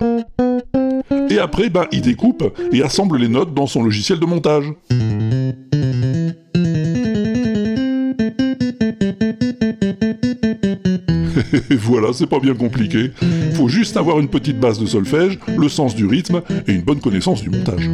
Et 1.31 1.39
après, 1.39 1.71
ben, 1.71 1.87
il 1.91 2.03
découpe 2.03 2.53
et 2.71 2.83
assemble 2.83 3.17
les 3.17 3.29
notes 3.29 3.55
dans 3.55 3.67
son 3.67 3.83
logiciel 3.83 4.21
de 4.21 4.27
montage. 4.27 4.67
Voilà, 11.71 12.13
c'est 12.13 12.27
pas 12.27 12.41
bien 12.41 12.55
compliqué. 12.55 13.11
Faut 13.55 13.69
juste 13.69 13.97
avoir 13.97 14.21
une 14.21 14.29
petite 14.29 14.59
base 14.59 14.79
de 14.79 14.87
solfège, 14.87 15.39
le 15.57 15.69
sens 15.69 15.95
du 15.95 16.07
rythme 16.07 16.43
et 16.67 16.73
une 16.73 16.83
bonne 16.83 17.01
connaissance 17.01 17.43
du 17.43 17.51
montage. 17.51 17.89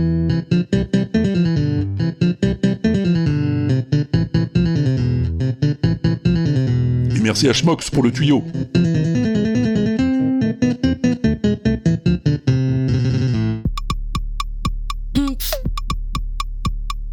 Et 7.15 7.21
merci 7.21 7.49
à 7.49 7.53
Schmox 7.53 7.91
pour 7.91 8.03
le 8.03 8.11
tuyau. 8.11 8.45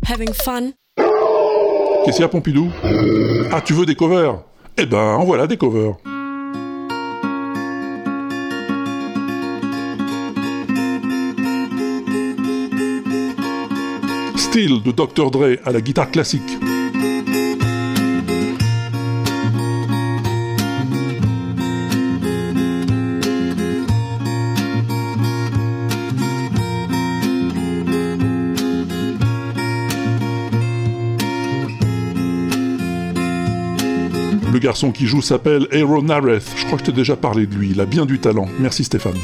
Having 0.05 0.33
fun. 0.33 0.61
Qu'est-ce 2.05 2.17
qu'il 2.17 2.21
y 2.21 2.25
a, 2.25 2.27
Pompidou? 2.27 2.69
Ah, 3.51 3.61
tu 3.61 3.73
veux 3.73 3.85
des 3.85 3.95
covers? 3.95 4.43
Eh 4.77 4.85
ben, 4.85 5.15
en 5.15 5.23
voilà 5.23 5.47
des 5.47 5.57
covers. 5.57 5.95
Still 14.53 14.83
de 14.83 14.91
Dr. 14.91 15.31
Dre 15.31 15.57
à 15.65 15.71
la 15.71 15.81
guitare 15.81 16.11
classique. 16.11 16.43
Le 34.51 34.59
garçon 34.59 34.91
qui 34.91 35.07
joue 35.07 35.23
s'appelle 35.23 35.67
Aaron 35.71 36.03
Nareth. 36.03 36.43
Je 36.55 36.65
crois 36.67 36.77
que 36.77 36.85
je 36.85 36.91
t'ai 36.91 36.95
déjà 36.95 37.15
parlé 37.15 37.47
de 37.47 37.55
lui. 37.55 37.71
Il 37.71 37.81
a 37.81 37.87
bien 37.87 38.05
du 38.05 38.19
talent. 38.19 38.47
Merci 38.59 38.83
Stéphane. 38.83 39.17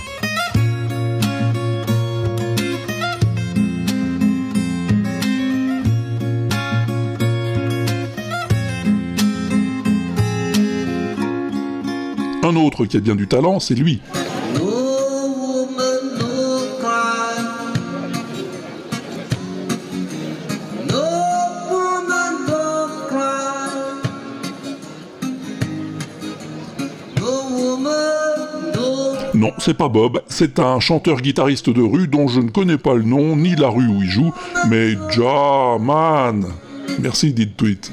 Un 12.50 12.56
autre 12.56 12.86
qui 12.86 12.98
a 12.98 13.00
bien 13.00 13.14
du 13.14 13.28
talent, 13.28 13.60
c'est 13.60 13.76
lui. 13.76 14.02
Non, 29.36 29.52
c'est 29.60 29.76
pas 29.76 29.88
Bob, 29.88 30.24
c'est 30.28 30.58
un 30.58 30.80
chanteur-guitariste 30.80 31.70
de 31.70 31.82
rue 31.84 32.08
dont 32.08 32.28
je 32.28 32.42
ne 32.42 32.50
connais 32.50 32.80
pas 32.80 32.96
le 32.96 33.04
nom 33.04 33.36
ni 33.36 33.56
la 33.56 33.70
rue 33.70 33.86
où 33.86 34.02
il 34.02 34.10
joue, 34.10 34.34
mais 34.72 34.94
Ja 35.12 35.78
Man. 35.80 36.48
Merci 37.00 37.32
dit 37.32 37.48
tweet. 37.48 37.92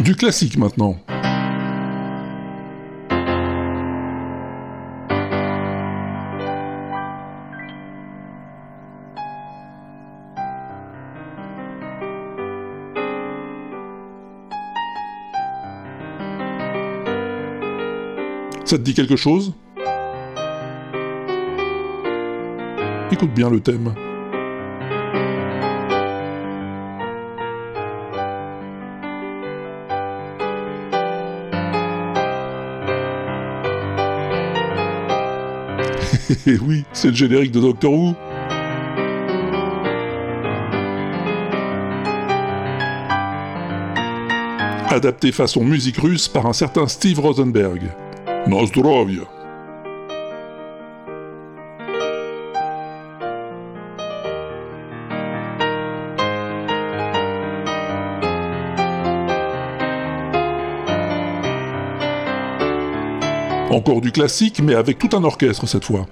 Du 0.00 0.16
classique 0.16 0.56
maintenant. 0.56 0.96
Ça 18.64 18.78
te 18.78 18.82
dit 18.82 18.94
quelque 18.94 19.16
chose? 19.16 19.52
Écoute 23.10 23.34
bien 23.34 23.50
le 23.50 23.60
thème. 23.60 23.92
Oui, 36.62 36.84
c'est 36.92 37.08
le 37.08 37.14
générique 37.14 37.52
de 37.52 37.60
Doctor 37.60 37.92
Who. 37.92 38.14
Adapté 44.88 45.32
façon 45.32 45.64
musique 45.64 45.98
russe 45.98 46.28
par 46.28 46.46
un 46.46 46.52
certain 46.52 46.88
Steve 46.88 47.20
Rosenberg. 47.20 47.82
Nozdrovia. 48.46 49.39
Du 63.98 64.12
classique, 64.12 64.60
mais 64.62 64.76
avec 64.76 65.00
tout 65.00 65.16
un 65.16 65.24
orchestre 65.24 65.66
cette 65.66 65.84
fois. 65.84 66.06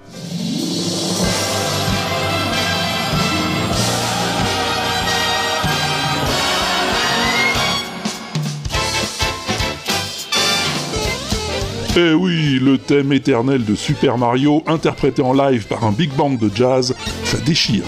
Eh 11.95 12.13
oui, 12.13 12.59
le 12.61 12.77
thème 12.77 13.13
éternel 13.13 13.63
de 13.63 13.75
Super 13.75 14.17
Mario, 14.17 14.61
interprété 14.67 15.21
en 15.21 15.31
live 15.31 15.65
par 15.67 15.85
un 15.85 15.93
big 15.93 16.13
band 16.13 16.31
de 16.31 16.51
jazz, 16.53 16.93
ça 17.23 17.37
déchire. 17.37 17.83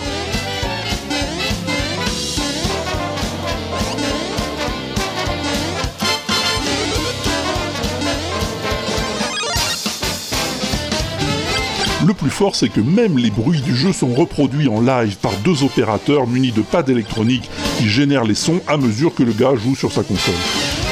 Le 12.12 12.18
plus 12.18 12.30
fort, 12.30 12.58
c'est 12.58 12.68
que 12.68 12.82
même 12.82 13.18
les 13.18 13.32
bruits 13.32 13.62
du 13.62 13.74
jeu 13.74 13.94
sont 13.94 14.14
reproduits 14.14 14.68
en 14.68 14.82
live 14.82 15.16
par 15.16 15.32
deux 15.46 15.64
opérateurs 15.64 16.28
munis 16.28 16.52
de 16.52 16.62
pads 16.62 16.84
électroniques 16.90 17.50
qui 17.78 17.88
génèrent 17.88 18.26
les 18.26 18.36
sons 18.36 18.60
à 18.68 18.76
mesure 18.76 19.16
que 19.16 19.24
le 19.24 19.32
gars 19.32 19.56
joue 19.56 19.78
sur 19.78 19.94
sa 19.94 20.04
console. 20.04 20.36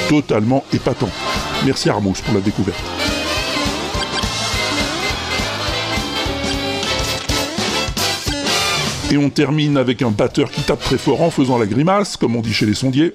Totalement 0.07 0.63
épatant. 0.71 1.09
Merci 1.65 1.89
Armos 1.89 2.21
pour 2.23 2.35
la 2.35 2.39
découverte. 2.39 2.81
Et 9.11 9.17
on 9.17 9.29
termine 9.29 9.75
avec 9.75 10.01
un 10.01 10.11
batteur 10.11 10.49
qui 10.49 10.61
tape 10.61 10.79
très 10.79 10.97
fort 10.97 11.21
en 11.21 11.31
faisant 11.31 11.57
la 11.57 11.65
grimace, 11.65 12.15
comme 12.15 12.37
on 12.37 12.41
dit 12.41 12.53
chez 12.53 12.65
les 12.65 12.75
sondiers. 12.75 13.13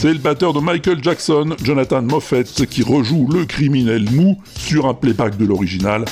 C'est 0.00 0.12
le 0.12 0.20
batteur 0.20 0.52
de 0.52 0.60
Michael 0.60 1.02
Jackson, 1.02 1.56
Jonathan 1.60 2.02
Moffett, 2.02 2.66
qui 2.66 2.84
rejoue 2.84 3.26
le 3.32 3.44
criminel 3.44 4.08
mou 4.12 4.40
sur 4.56 4.86
un 4.86 4.94
playback 4.94 5.36
de 5.36 5.44
l'original. 5.44 6.04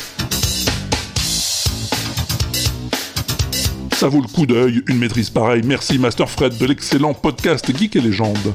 Ça 3.92 4.09
vaut 4.09 4.20
le 4.20 4.27
coup 4.27 4.44
d'œil, 4.44 4.83
une 4.88 4.99
maîtrise 4.99 5.31
pareille. 5.31 5.62
Merci 5.64 6.01
Master 6.01 6.29
Fred 6.29 6.59
de 6.59 6.66
l'excellent 6.66 7.14
podcast 7.14 7.70
Geek 7.79 7.94
et 7.94 8.01
Légende. 8.01 8.55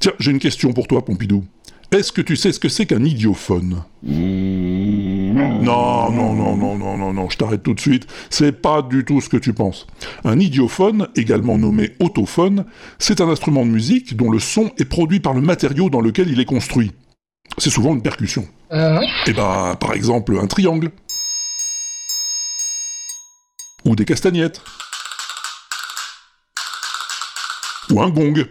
Tiens, 0.00 0.12
j'ai 0.18 0.32
une 0.32 0.40
question 0.40 0.72
pour 0.72 0.88
toi, 0.88 1.04
Pompidou. 1.04 1.44
Est-ce 1.90 2.12
que 2.12 2.20
tu 2.20 2.36
sais 2.36 2.52
ce 2.52 2.60
que 2.60 2.68
c'est 2.68 2.84
qu'un 2.84 3.02
idiophone 3.02 3.82
Non, 4.02 5.32
non, 6.12 6.34
non, 6.34 6.54
non, 6.54 6.76
non, 6.76 6.98
non, 6.98 7.12
non, 7.14 7.30
je 7.30 7.38
t'arrête 7.38 7.62
tout 7.62 7.72
de 7.72 7.80
suite. 7.80 8.06
C'est 8.28 8.52
pas 8.52 8.82
du 8.82 9.06
tout 9.06 9.22
ce 9.22 9.30
que 9.30 9.38
tu 9.38 9.54
penses. 9.54 9.86
Un 10.22 10.38
idiophone, 10.38 11.08
également 11.16 11.56
nommé 11.56 11.92
autophone, 11.98 12.66
c'est 12.98 13.22
un 13.22 13.28
instrument 13.30 13.64
de 13.64 13.70
musique 13.70 14.18
dont 14.18 14.30
le 14.30 14.38
son 14.38 14.70
est 14.76 14.84
produit 14.84 15.20
par 15.20 15.32
le 15.32 15.40
matériau 15.40 15.88
dans 15.88 16.02
lequel 16.02 16.28
il 16.28 16.40
est 16.40 16.44
construit. 16.44 16.92
C'est 17.56 17.70
souvent 17.70 17.94
une 17.94 18.02
percussion. 18.02 18.46
Et 19.26 19.32
ben, 19.32 19.74
par 19.80 19.94
exemple, 19.94 20.38
un 20.38 20.46
triangle. 20.46 20.90
Ou 23.86 23.96
des 23.96 24.04
castagnettes. 24.04 24.60
Ou 27.90 28.02
un 28.02 28.10
gong. 28.10 28.46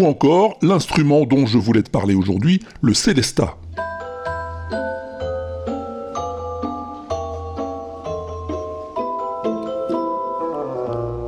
Ou 0.00 0.06
encore 0.06 0.56
l'instrument 0.62 1.26
dont 1.26 1.44
je 1.44 1.58
voulais 1.58 1.82
te 1.82 1.90
parler 1.90 2.14
aujourd'hui, 2.14 2.62
le 2.80 2.94
Célesta. 2.94 3.56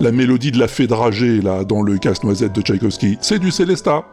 La 0.01 0.11
mélodie 0.11 0.53
de 0.53 0.59
la 0.59 0.69
fée 0.69 0.87
dragée, 0.87 1.43
là, 1.43 1.65
dans 1.65 1.83
le 1.83 1.99
casse-noisette 1.99 2.55
de 2.55 2.63
Tchaïkovski, 2.63 3.19
c'est 3.21 3.39
du 3.39 3.51
Célesta. 3.51 4.07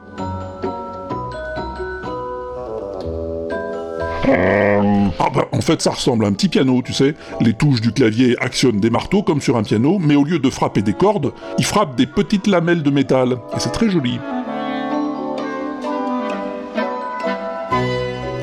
Ah 5.22 5.30
bah, 5.34 5.48
en 5.54 5.62
fait, 5.62 5.82
ça 5.82 5.92
ressemble 5.92 6.26
à 6.26 6.28
un 6.28 6.34
petit 6.34 6.50
piano, 6.50 6.82
tu 6.84 6.92
sais. 6.92 7.16
Les 7.40 7.54
touches 7.54 7.82
du 7.82 7.94
clavier 7.94 8.36
actionnent 8.42 8.80
des 8.80 8.90
marteaux 8.90 9.24
comme 9.24 9.42
sur 9.42 9.56
un 9.56 9.64
piano, 9.64 10.00
mais 10.00 10.16
au 10.16 10.26
lieu 10.26 10.40
de 10.40 10.50
frapper 10.50 10.82
des 10.82 10.94
cordes, 10.94 11.32
ils 11.58 11.66
frappent 11.66 11.96
des 11.96 12.08
petites 12.08 12.48
lamelles 12.48 12.84
de 12.84 12.90
métal. 12.90 13.38
Et 13.56 13.60
c'est 13.60 13.72
très 13.72 13.90
joli. 13.90 14.20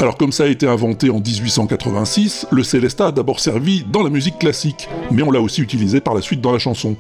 Alors 0.07 0.17
comme 0.17 0.31
ça 0.31 0.45
a 0.45 0.47
été 0.47 0.69
inventé 0.69 1.11
en 1.11 1.19
1886, 1.19 2.47
le 2.53 2.63
Célesta 2.63 3.09
a 3.09 3.11
d'abord 3.11 3.41
servi 3.41 3.83
dans 3.83 4.05
la 4.05 4.09
musique 4.09 4.39
classique, 4.39 4.89
mais 5.11 5.25
on 5.25 5.33
l'a 5.33 5.41
aussi 5.41 5.63
utilisé 5.63 6.01
par 6.01 6.15
la 6.15 6.21
suite 6.21 6.41
dans 6.41 6.53
la 6.53 6.61
chanson. 6.61 6.95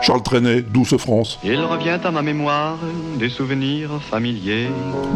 Charles 0.00 0.22
Trenet, 0.22 0.62
Douce 0.62 0.96
France. 0.96 1.38
Il 1.44 1.60
revient 1.60 1.98
à 2.02 2.10
ma 2.10 2.22
mémoire 2.22 2.78
des 3.18 3.28
souvenirs 3.28 4.00
familiers. 4.00 4.68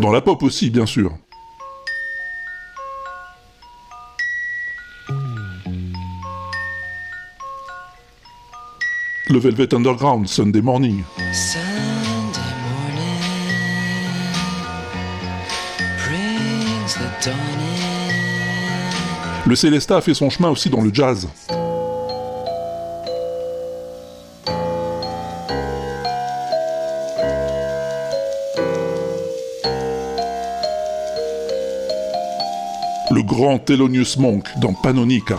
Dans 0.03 0.13
la 0.13 0.21
pop 0.21 0.43
aussi, 0.43 0.69
bien 0.69 0.85
sûr. 0.85 1.16
Le 9.37 9.43
Velvet 9.43 9.75
Underground, 9.75 10.27
Sunday 10.27 10.63
Morning. 10.63 11.05
Sunday 11.31 12.41
morning 12.65 13.21
brings 16.07 16.95
the 16.95 17.11
dawning. 17.23 18.15
Le 19.45 19.55
Célesta 19.55 19.99
a 19.99 20.01
fait 20.01 20.15
son 20.15 20.31
chemin 20.31 20.49
aussi 20.49 20.71
dans 20.71 20.81
le 20.81 20.89
jazz. 20.91 21.29
Le 33.11 33.23
grand 33.23 33.59
Thelonious 33.59 34.19
Monk 34.19 34.49
dans 34.63 34.73
Panonica. 34.73 35.37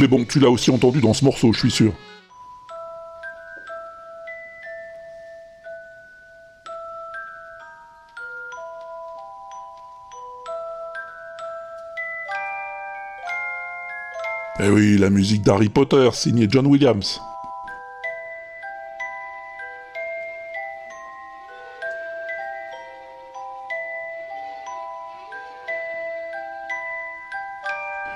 Mais 0.00 0.08
bon, 0.08 0.24
tu 0.24 0.40
l'as 0.40 0.48
aussi 0.48 0.70
entendu 0.70 1.02
dans 1.02 1.12
ce 1.12 1.22
morceau, 1.26 1.52
je 1.52 1.58
suis 1.58 1.70
sûr. 1.70 1.92
Eh 14.62 14.70
oui, 14.70 14.96
la 14.96 15.10
musique 15.10 15.42
d'Harry 15.42 15.68
Potter, 15.68 16.08
signée 16.14 16.46
John 16.50 16.66
Williams. 16.66 17.20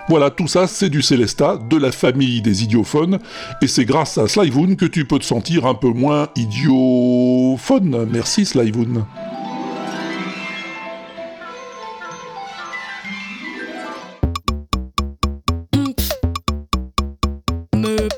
Voilà, 0.08 0.30
tout 0.30 0.48
ça, 0.48 0.66
c'est 0.66 0.90
du 0.90 1.00
Célesta, 1.00 1.56
de 1.56 1.76
la 1.78 1.90
famille 1.90 2.42
des 2.42 2.62
idiophones, 2.62 3.18
et 3.62 3.66
c'est 3.66 3.86
grâce 3.86 4.18
à 4.18 4.28
Slyvoon 4.28 4.76
que 4.76 4.84
tu 4.84 5.06
peux 5.06 5.18
te 5.18 5.24
sentir 5.24 5.64
un 5.64 5.74
peu 5.74 5.88
moins 5.88 6.28
idiophone. 6.36 8.06
Merci 8.12 8.44
Slyvoon. 8.44 9.06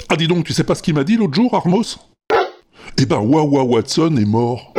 Ah 0.08 0.16
dis 0.16 0.26
donc, 0.26 0.44
tu 0.44 0.52
sais 0.52 0.64
pas 0.64 0.74
ce 0.74 0.82
qu'il 0.82 0.94
m'a 0.94 1.04
dit 1.04 1.16
l'autre 1.16 1.34
jour, 1.34 1.54
Armos? 1.54 1.98
Eh 2.98 3.06
ben, 3.06 3.18
Wawa 3.18 3.62
Watson 3.62 4.16
est 4.16 4.24
mort. 4.24 4.75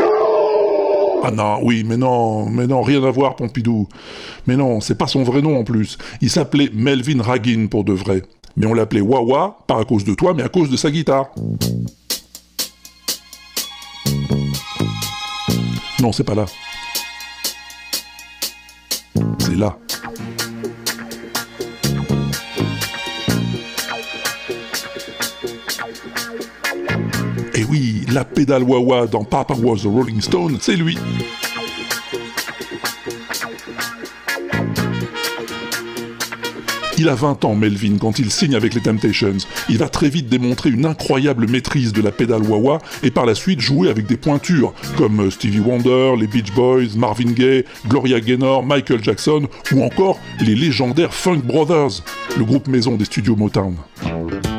Ah 1.30 1.32
non, 1.32 1.60
oui, 1.62 1.84
mais 1.86 1.98
non, 1.98 2.50
mais 2.50 2.68
non, 2.68 2.82
rien 2.82 3.04
à 3.04 3.12
voir, 3.12 3.36
Pompidou. 3.36 3.90
Mais 4.46 4.56
non, 4.56 4.80
c'est 4.80 4.98
pas 4.98 5.08
son 5.08 5.24
vrai 5.24 5.42
nom 5.42 5.60
en 5.60 5.66
plus. 5.66 5.98
Il 6.22 6.30
s'appelait 6.30 6.70
Melvin 6.74 7.22
Ragin 7.22 7.68
pour 7.70 7.84
de 7.84 7.92
vrai. 7.92 8.22
Mais 8.56 8.66
on 8.66 8.74
l'appelait 8.74 9.02
Wawa, 9.02 9.58
pas 9.68 9.78
à 9.78 9.84
cause 9.84 10.06
de 10.06 10.14
toi, 10.14 10.34
mais 10.34 10.44
à 10.44 10.48
cause 10.48 10.70
de 10.70 10.78
sa 10.78 10.90
guitare. 10.90 11.28
Non, 16.00 16.14
c'est 16.14 16.24
pas 16.24 16.36
là. 16.36 16.46
C'est 19.40 19.56
là. 19.58 19.78
La 28.18 28.26
pédale 28.26 28.64
Wawa 28.64 29.06
dans 29.06 29.24
Papa 29.24 29.54
Was 29.62 29.86
a 29.86 29.90
Rolling 29.90 30.22
Stone, 30.22 30.58
c'est 30.60 30.76
lui. 30.76 30.98
Il 36.98 37.10
a 37.10 37.14
20 37.14 37.46
ans, 37.46 37.54
Melvin, 37.54 38.00
quand 38.00 38.18
il 38.18 38.32
signe 38.32 38.56
avec 38.56 38.74
les 38.74 38.82
Temptations. 38.82 39.38
Il 39.70 39.78
va 39.78 39.88
très 39.88 40.10
vite 40.10 40.30
démontrer 40.30 40.72
une 40.72 40.88
incroyable 40.88 41.48
maîtrise 41.48 41.94
de 41.94 42.02
la 42.02 42.10
pédale 42.10 42.42
wah-wah 42.42 42.80
et 43.04 43.12
par 43.12 43.28
la 43.28 43.36
suite 43.36 43.60
jouer 43.62 43.88
avec 43.88 44.08
des 44.08 44.18
pointures 44.18 44.74
comme 44.98 45.30
Stevie 45.30 45.60
Wonder, 45.60 46.16
les 46.20 46.26
Beach 46.26 46.52
Boys, 46.56 46.98
Marvin 46.98 47.34
Gaye, 47.34 47.66
Gloria 47.88 48.20
Gaynor, 48.20 48.66
Michael 48.66 49.04
Jackson 49.04 49.48
ou 49.72 49.84
encore 49.84 50.20
les 50.40 50.56
légendaires 50.56 51.14
Funk 51.14 51.42
Brothers, 51.44 52.02
le 52.36 52.46
groupe 52.46 52.68
maison 52.68 52.96
des 52.96 53.06
studios 53.06 53.36
Motown.« 53.36 53.76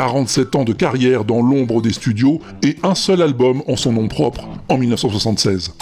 47 0.00 0.54
ans 0.56 0.64
de 0.64 0.72
carrière 0.72 1.26
dans 1.26 1.42
l'ombre 1.42 1.82
des 1.82 1.92
studios 1.92 2.40
et 2.62 2.76
un 2.82 2.94
seul 2.94 3.20
album 3.20 3.62
en 3.68 3.76
son 3.76 3.92
nom 3.92 4.08
propre 4.08 4.48
en 4.70 4.78
1976. 4.78 5.74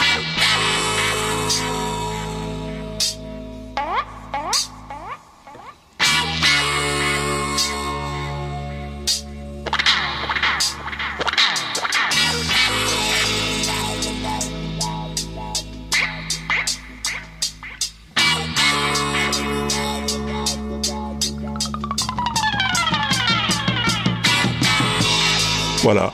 Voilà. 25.90 26.12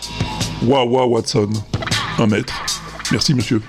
Wawa 0.63 1.05
Watson. 1.05 1.49
Un 2.19 2.29
mètre. 2.29 2.55
Merci, 3.11 3.35
monsieur. 3.35 3.61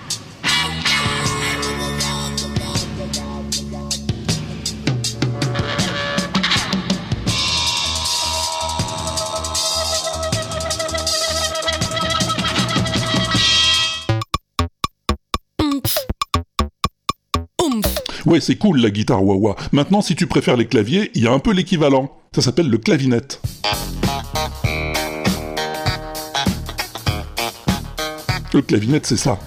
Ouais, 18.27 18.39
c'est 18.39 18.57
cool 18.57 18.79
la 18.79 18.91
guitare 18.91 19.23
wah-wah. 19.23 19.55
Maintenant, 19.71 20.01
si 20.03 20.15
tu 20.15 20.27
préfères 20.27 20.55
les 20.55 20.67
claviers, 20.67 21.09
il 21.15 21.23
y 21.23 21.27
a 21.27 21.31
un 21.31 21.39
peu 21.39 21.51
l'équivalent. 21.51 22.15
Ça 22.35 22.43
s'appelle 22.43 22.69
le 22.69 22.77
clavinette. 22.77 23.41
le 28.55 28.61
clavinette, 28.61 29.05
c'est 29.05 29.17
ça. 29.17 29.37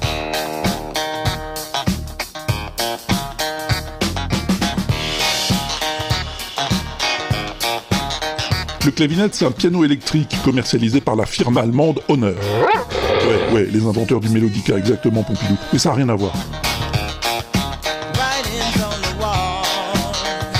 Le 8.84 8.90
clavinette, 8.90 9.34
c'est 9.34 9.46
un 9.46 9.50
piano 9.50 9.84
électrique 9.84 10.36
commercialisé 10.44 11.00
par 11.00 11.16
la 11.16 11.24
firme 11.24 11.56
allemande 11.56 12.00
Honor. 12.08 12.34
Ouais, 12.34 13.54
ouais, 13.54 13.68
les 13.70 13.86
inventeurs 13.86 14.20
du 14.20 14.28
Melodica, 14.28 14.76
exactement, 14.76 15.22
Pompidou. 15.22 15.56
Mais 15.72 15.78
ça 15.78 15.90
n'a 15.90 15.94
rien 15.94 16.08
à 16.10 16.14
voir. 16.14 16.32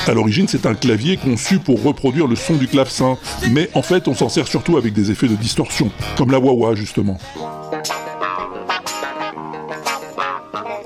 À 0.07 0.13
l'origine, 0.15 0.49
c'est 0.49 0.65
un 0.65 0.75
clavier 0.75 1.19
conçu 1.19 1.59
pour 1.59 1.83
reproduire 1.83 2.27
le 2.27 2.35
son 2.35 2.55
du 2.55 2.67
clavecin, 2.67 3.19
mais 3.51 3.69
en 3.75 3.83
fait, 3.83 4.09
on 4.09 4.15
s'en 4.15 4.31
sert 4.31 4.49
surtout 4.49 4.79
avec 4.79 4.95
des 4.95 5.11
effets 5.11 5.29
de 5.29 5.37
distorsion, 5.37 5.91
comme 6.17 6.31
la 6.31 6.39
wah-wah 6.39 6.75
justement. 6.75 7.19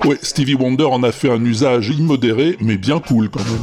Ouais, 0.05 0.17
Stevie 0.21 0.55
Wonder 0.55 0.83
en 0.83 1.01
a 1.03 1.13
fait 1.13 1.29
un 1.29 1.43
usage 1.45 1.87
immodéré, 1.87 2.57
mais 2.59 2.75
bien 2.75 2.99
cool 2.99 3.29
quand 3.29 3.39
même. 3.39 3.57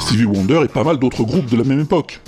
Stevie 0.00 0.24
Wonder 0.24 0.62
et 0.64 0.68
pas 0.68 0.82
mal 0.82 0.98
d'autres 0.98 1.22
groupes 1.22 1.46
de 1.46 1.56
la 1.56 1.62
même 1.62 1.80
époque. 1.80 2.18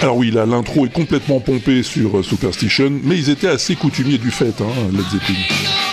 Alors 0.00 0.16
oui, 0.16 0.30
là, 0.30 0.46
l'intro 0.46 0.86
est 0.86 0.92
complètement 0.92 1.40
pompée 1.40 1.82
sur 1.82 2.16
euh, 2.16 2.22
Superstition, 2.22 2.92
mais 3.02 3.18
ils 3.18 3.28
étaient 3.28 3.48
assez 3.48 3.76
coutumiers 3.76 4.18
du 4.18 4.30
fait, 4.30 4.54
hein, 4.60 4.90
Led 4.92 5.04
Zeppelin. 5.10 5.85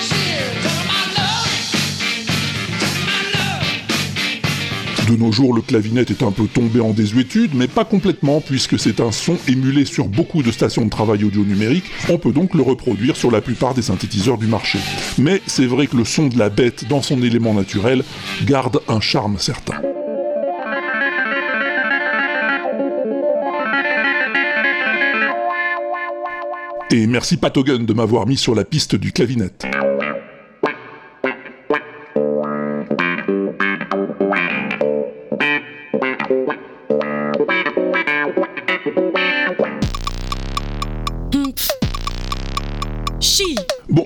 De 5.14 5.18
nos 5.20 5.32
jours, 5.32 5.54
le 5.54 5.62
clavinet 5.62 6.02
est 6.02 6.24
un 6.24 6.32
peu 6.32 6.48
tombé 6.48 6.80
en 6.80 6.90
désuétude, 6.90 7.52
mais 7.54 7.68
pas 7.68 7.86
complètement, 7.86 8.42
puisque 8.42 8.80
c'est 8.80 9.00
un 9.00 9.12
son 9.12 9.38
émulé 9.48 9.86
sur 9.86 10.08
beaucoup 10.08 10.42
de 10.42 10.50
stations 10.50 10.86
de 10.86 10.90
travail 10.90 11.24
audio 11.24 11.44
numérique, 11.44 11.84
on 12.10 12.18
peut 12.18 12.32
donc 12.32 12.56
le 12.56 12.64
reproduire 12.64 13.16
sur 13.16 13.30
la 13.30 13.40
plupart 13.40 13.76
des 13.76 13.84
synthétiseurs 13.84 14.40
du 14.40 14.48
marché. 14.48 14.80
Mais 15.20 15.44
c'est 15.46 15.68
vrai 15.68 15.86
que 15.86 15.98
le 15.98 16.04
son 16.04 16.30
de 16.30 16.40
la 16.40 16.50
bête, 16.50 16.88
dans 16.88 17.04
son 17.04 17.22
élément 17.22 17.54
naturel, 17.54 18.04
garde 18.46 18.82
un 18.88 19.02
charme 19.02 19.38
certain. 19.38 19.76
Et 26.90 27.06
merci 27.06 27.38
Patogun 27.38 27.84
de 27.84 27.94
m'avoir 27.94 28.26
mis 28.26 28.38
sur 28.38 28.56
la 28.56 28.66
piste 28.66 28.96
du 28.96 29.12
clavinet. 29.12 29.52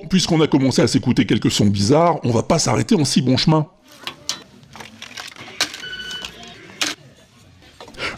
Puisqu'on 0.08 0.40
a 0.40 0.46
commencé 0.46 0.82
à 0.82 0.86
s'écouter 0.86 1.26
quelques 1.26 1.50
sons 1.50 1.66
bizarres, 1.66 2.18
on 2.24 2.30
va 2.30 2.42
pas 2.42 2.58
s'arrêter 2.58 2.94
en 2.94 3.04
si 3.04 3.22
bon 3.22 3.36
chemin. 3.36 3.66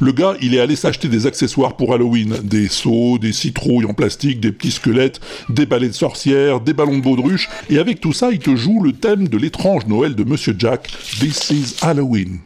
Le 0.02 0.12
gars, 0.12 0.34
il 0.40 0.54
est 0.54 0.60
allé 0.60 0.76
s'acheter 0.76 1.08
des 1.08 1.26
accessoires 1.26 1.76
pour 1.76 1.92
Halloween. 1.92 2.38
Des 2.42 2.68
seaux, 2.68 3.18
des 3.18 3.32
citrouilles 3.32 3.84
en 3.84 3.92
plastique, 3.92 4.40
des 4.40 4.50
petits 4.50 4.70
squelettes, 4.70 5.20
des 5.50 5.66
balais 5.66 5.88
de 5.88 5.92
sorcières, 5.92 6.60
des 6.60 6.72
ballons 6.72 6.96
de 6.96 7.02
baudruche. 7.02 7.50
Et 7.68 7.78
avec 7.78 8.00
tout 8.00 8.14
ça, 8.14 8.30
il 8.32 8.38
te 8.38 8.56
joue 8.56 8.82
le 8.82 8.92
thème 8.92 9.28
de 9.28 9.36
l'étrange 9.36 9.86
Noël 9.86 10.14
de 10.14 10.24
Monsieur 10.24 10.54
Jack. 10.58 10.90
This 11.20 11.50
is 11.50 11.76
Halloween. 11.82 12.40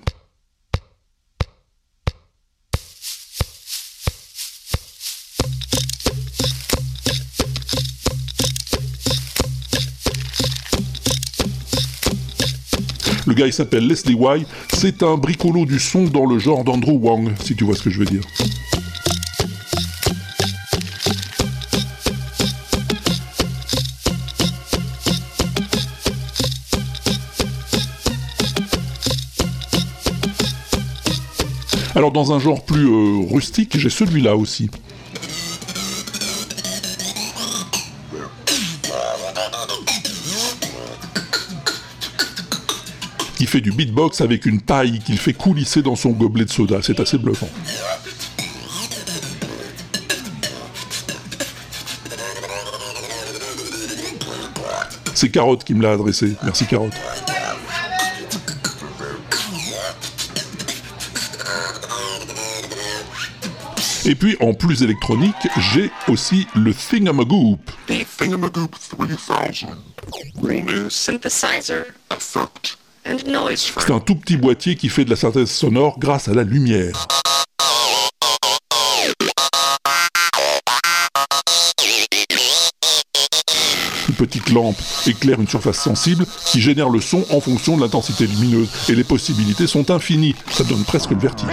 Le 13.35 13.41
gars, 13.41 13.47
il 13.49 13.53
s'appelle 13.53 13.89
Leslie 13.89 14.15
Y. 14.15 14.47
C'est 14.75 15.03
un 15.03 15.17
bricolo 15.17 15.67
du 15.67 15.81
son 15.81 16.05
dans 16.05 16.25
le 16.25 16.39
genre 16.39 16.63
d'Andrew 16.63 16.93
Wang, 16.93 17.33
si 17.43 17.57
tu 17.57 17.65
vois 17.65 17.75
ce 17.75 17.83
que 17.83 17.91
je 17.91 17.99
veux 17.99 18.05
dire. 18.05 18.23
Alors 31.97 32.13
dans 32.13 32.33
un 32.33 32.39
genre 32.39 32.65
plus 32.65 32.87
euh, 32.87 33.27
rustique, 33.33 33.77
j'ai 33.77 33.91
celui-là 33.91 34.37
aussi. 34.37 34.71
Fait 43.55 43.61
du 43.61 43.71
beatbox 43.71 44.21
avec 44.21 44.47
une 44.47 44.61
paille 44.61 44.99
qu'il 44.99 45.17
fait 45.17 45.33
coulisser 45.33 45.81
dans 45.81 45.95
son 45.95 46.11
gobelet 46.11 46.45
de 46.45 46.51
soda. 46.51 46.81
C'est 46.83 46.99
assez 46.99 47.19
bluffant. 47.19 47.49
C'est 55.15 55.29
Carotte 55.29 55.63
qui 55.63 55.75
me 55.75 55.85
l'a 55.85 55.93
adressé. 55.93 56.33
Merci 56.43 56.67
Carotte. 56.67 56.95
Et 64.05 64.17
puis, 64.17 64.37
en 64.41 64.53
plus 64.53 64.83
électronique, 64.83 65.37
j'ai 65.73 65.93
aussi 66.09 66.49
le 66.57 66.75
Thingamagoop. 66.75 67.71
The 67.87 68.05
Thingamagoop 68.19 68.75
3000. 68.91 69.69
Remove 70.43 70.91
synthesizer, 70.91 71.85
C'est 73.07 73.93
un 73.93 74.01
tout 74.01 74.15
petit 74.15 74.37
boîtier 74.37 74.77
qui 74.77 74.89
fait 74.89 75.05
de 75.05 75.11
la 75.11 75.17
synthèse 75.17 75.51
sonore 75.51 75.99
grâce 75.99 76.29
à 76.29 76.35
la 76.35 76.43
lumière. 76.43 77.07
Une 84.09 84.15
petite 84.15 84.51
lampe 84.51 84.77
éclaire 85.07 85.41
une 85.41 85.49
surface 85.49 85.79
sensible 85.79 86.25
qui 86.47 86.61
génère 86.61 86.89
le 86.89 87.01
son 87.01 87.25
en 87.31 87.41
fonction 87.41 87.77
de 87.77 87.83
l'intensité 87.83 88.27
lumineuse. 88.27 88.69
Et 88.89 88.95
les 88.95 89.05
possibilités 89.05 89.67
sont 89.67 89.91
infinies. 89.91 90.35
Ça 90.51 90.65
donne 90.65 90.85
presque 90.85 91.11
le 91.11 91.19
vertige. 91.19 91.49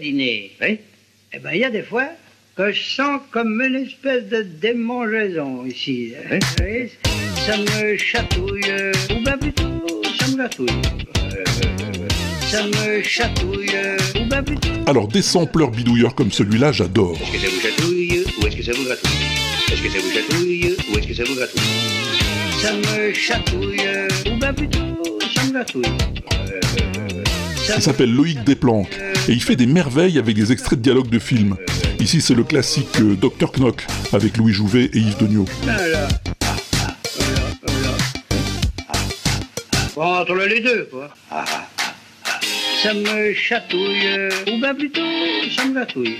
J'ai 0.00 0.12
dîné, 0.12 0.52
eh 0.60 1.38
ben, 1.40 1.50
il 1.54 1.58
y 1.60 1.64
a 1.64 1.70
des 1.70 1.82
fois 1.82 2.06
que 2.56 2.70
je 2.72 2.80
sens 2.82 3.20
comme 3.32 3.60
une 3.60 3.74
espèce 3.86 4.24
de 4.28 4.42
démangeaison 4.42 5.64
ici. 5.66 6.12
hein. 6.30 6.38
Voyez, 6.58 6.92
Ça 7.46 7.56
me 7.56 7.96
chatouille, 7.96 8.60
euh, 8.68 8.92
ou 9.10 9.24
bien 9.24 9.36
plutôt, 9.38 9.64
ça 10.20 10.28
me 10.28 10.36
gratouille. 10.36 10.68
Euh, 11.34 11.44
Ça 12.48 12.64
me 12.66 13.02
chatouille, 13.02 13.70
euh, 13.74 13.96
ou 14.20 14.28
bien 14.28 14.42
plutôt. 14.42 14.68
Alors 14.86 15.08
des 15.08 15.22
sampleurs 15.22 15.70
bidouilleurs 15.72 16.14
comme 16.14 16.30
celui-là, 16.30 16.70
j'adore. 16.72 17.18
Est-ce 17.20 17.32
que 17.32 17.38
ça 17.38 17.48
vous 17.48 17.60
chatouille 17.60 18.24
ou 18.40 18.46
est-ce 18.46 18.56
que 18.56 18.62
ça 18.62 18.72
vous 18.72 18.84
gratouille? 18.84 19.10
Est-ce 19.72 19.82
que 19.82 19.88
ça 19.90 19.98
vous 19.98 20.12
chatouille 20.12 20.76
ou 20.92 20.98
est-ce 20.98 21.06
que 21.08 21.14
ça 21.14 21.24
vous 21.24 21.34
gratouille? 21.34 21.62
Ça 22.60 22.72
me 22.72 23.12
chatouille, 23.14 23.80
euh, 23.86 24.08
ou 24.32 24.38
bien 24.38 24.54
plutôt, 24.54 25.18
ça 25.34 25.44
me 25.44 25.52
gratouille. 25.52 25.82
Ça 27.68 27.74
Il 27.76 27.82
s'appelle 27.82 28.14
Loïc 28.14 28.42
Desplanques 28.44 28.98
et 29.28 29.32
il 29.32 29.42
fait 29.42 29.54
des 29.54 29.66
merveilles 29.66 30.18
avec 30.18 30.34
des 30.34 30.52
extraits 30.52 30.78
de 30.78 30.82
dialogues 30.82 31.10
de 31.10 31.18
films. 31.18 31.54
Ici, 32.00 32.22
c'est 32.22 32.34
le 32.34 32.42
classique 32.42 32.98
euh, 32.98 33.14
Dr 33.14 33.52
Knock 33.58 33.86
avec 34.14 34.38
Louis 34.38 34.54
Jouvet 34.54 34.88
et 34.94 34.98
Yves 34.98 35.18
Degnaud. 35.18 35.44
Entre 39.96 40.34
les 40.46 40.60
deux, 40.60 40.88
quoi. 40.90 41.10
Ça 42.82 42.94
me 42.94 43.34
chatouille, 43.34 44.30
ou 44.50 44.60
bien 44.60 44.74
plutôt, 44.74 45.02
ça 45.54 45.66
me 45.66 45.74
gratouille. 45.74 46.16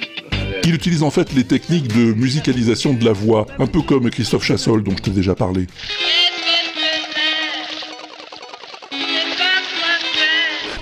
Il 0.65 0.75
utilise 0.75 1.03
en 1.03 1.11
fait 1.11 1.33
les 1.33 1.45
techniques 1.45 1.89
de 1.89 2.13
musicalisation 2.13 2.93
de 2.93 3.07
la 3.07 3.13
voix, 3.13 3.47
un 3.59 3.67
peu 3.67 3.81
comme 3.81 4.11
Christophe 4.11 4.45
Chassol 4.45 4.83
dont 4.83 4.95
je 4.99 5.03
t'ai 5.03 5.11
déjà 5.13 5.35
parlé. 5.35 5.67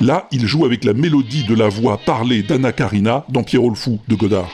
Là, 0.02 0.28
il 0.30 0.46
joue 0.46 0.66
avec 0.66 0.84
la 0.84 0.92
mélodie 0.92 1.44
de 1.44 1.54
la 1.54 1.68
voix 1.68 1.96
parlée 1.96 2.42
d'Anna 2.42 2.70
Karina 2.70 3.24
dans 3.30 3.42
Pierrot 3.42 3.70
le 3.70 3.76
Fou 3.76 3.98
de 4.08 4.14
Godard. 4.14 4.48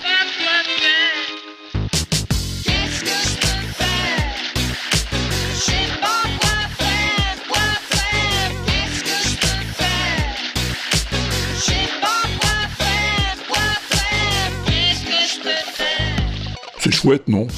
C'est 16.78 16.92
chouette, 16.92 17.26
non? 17.26 17.48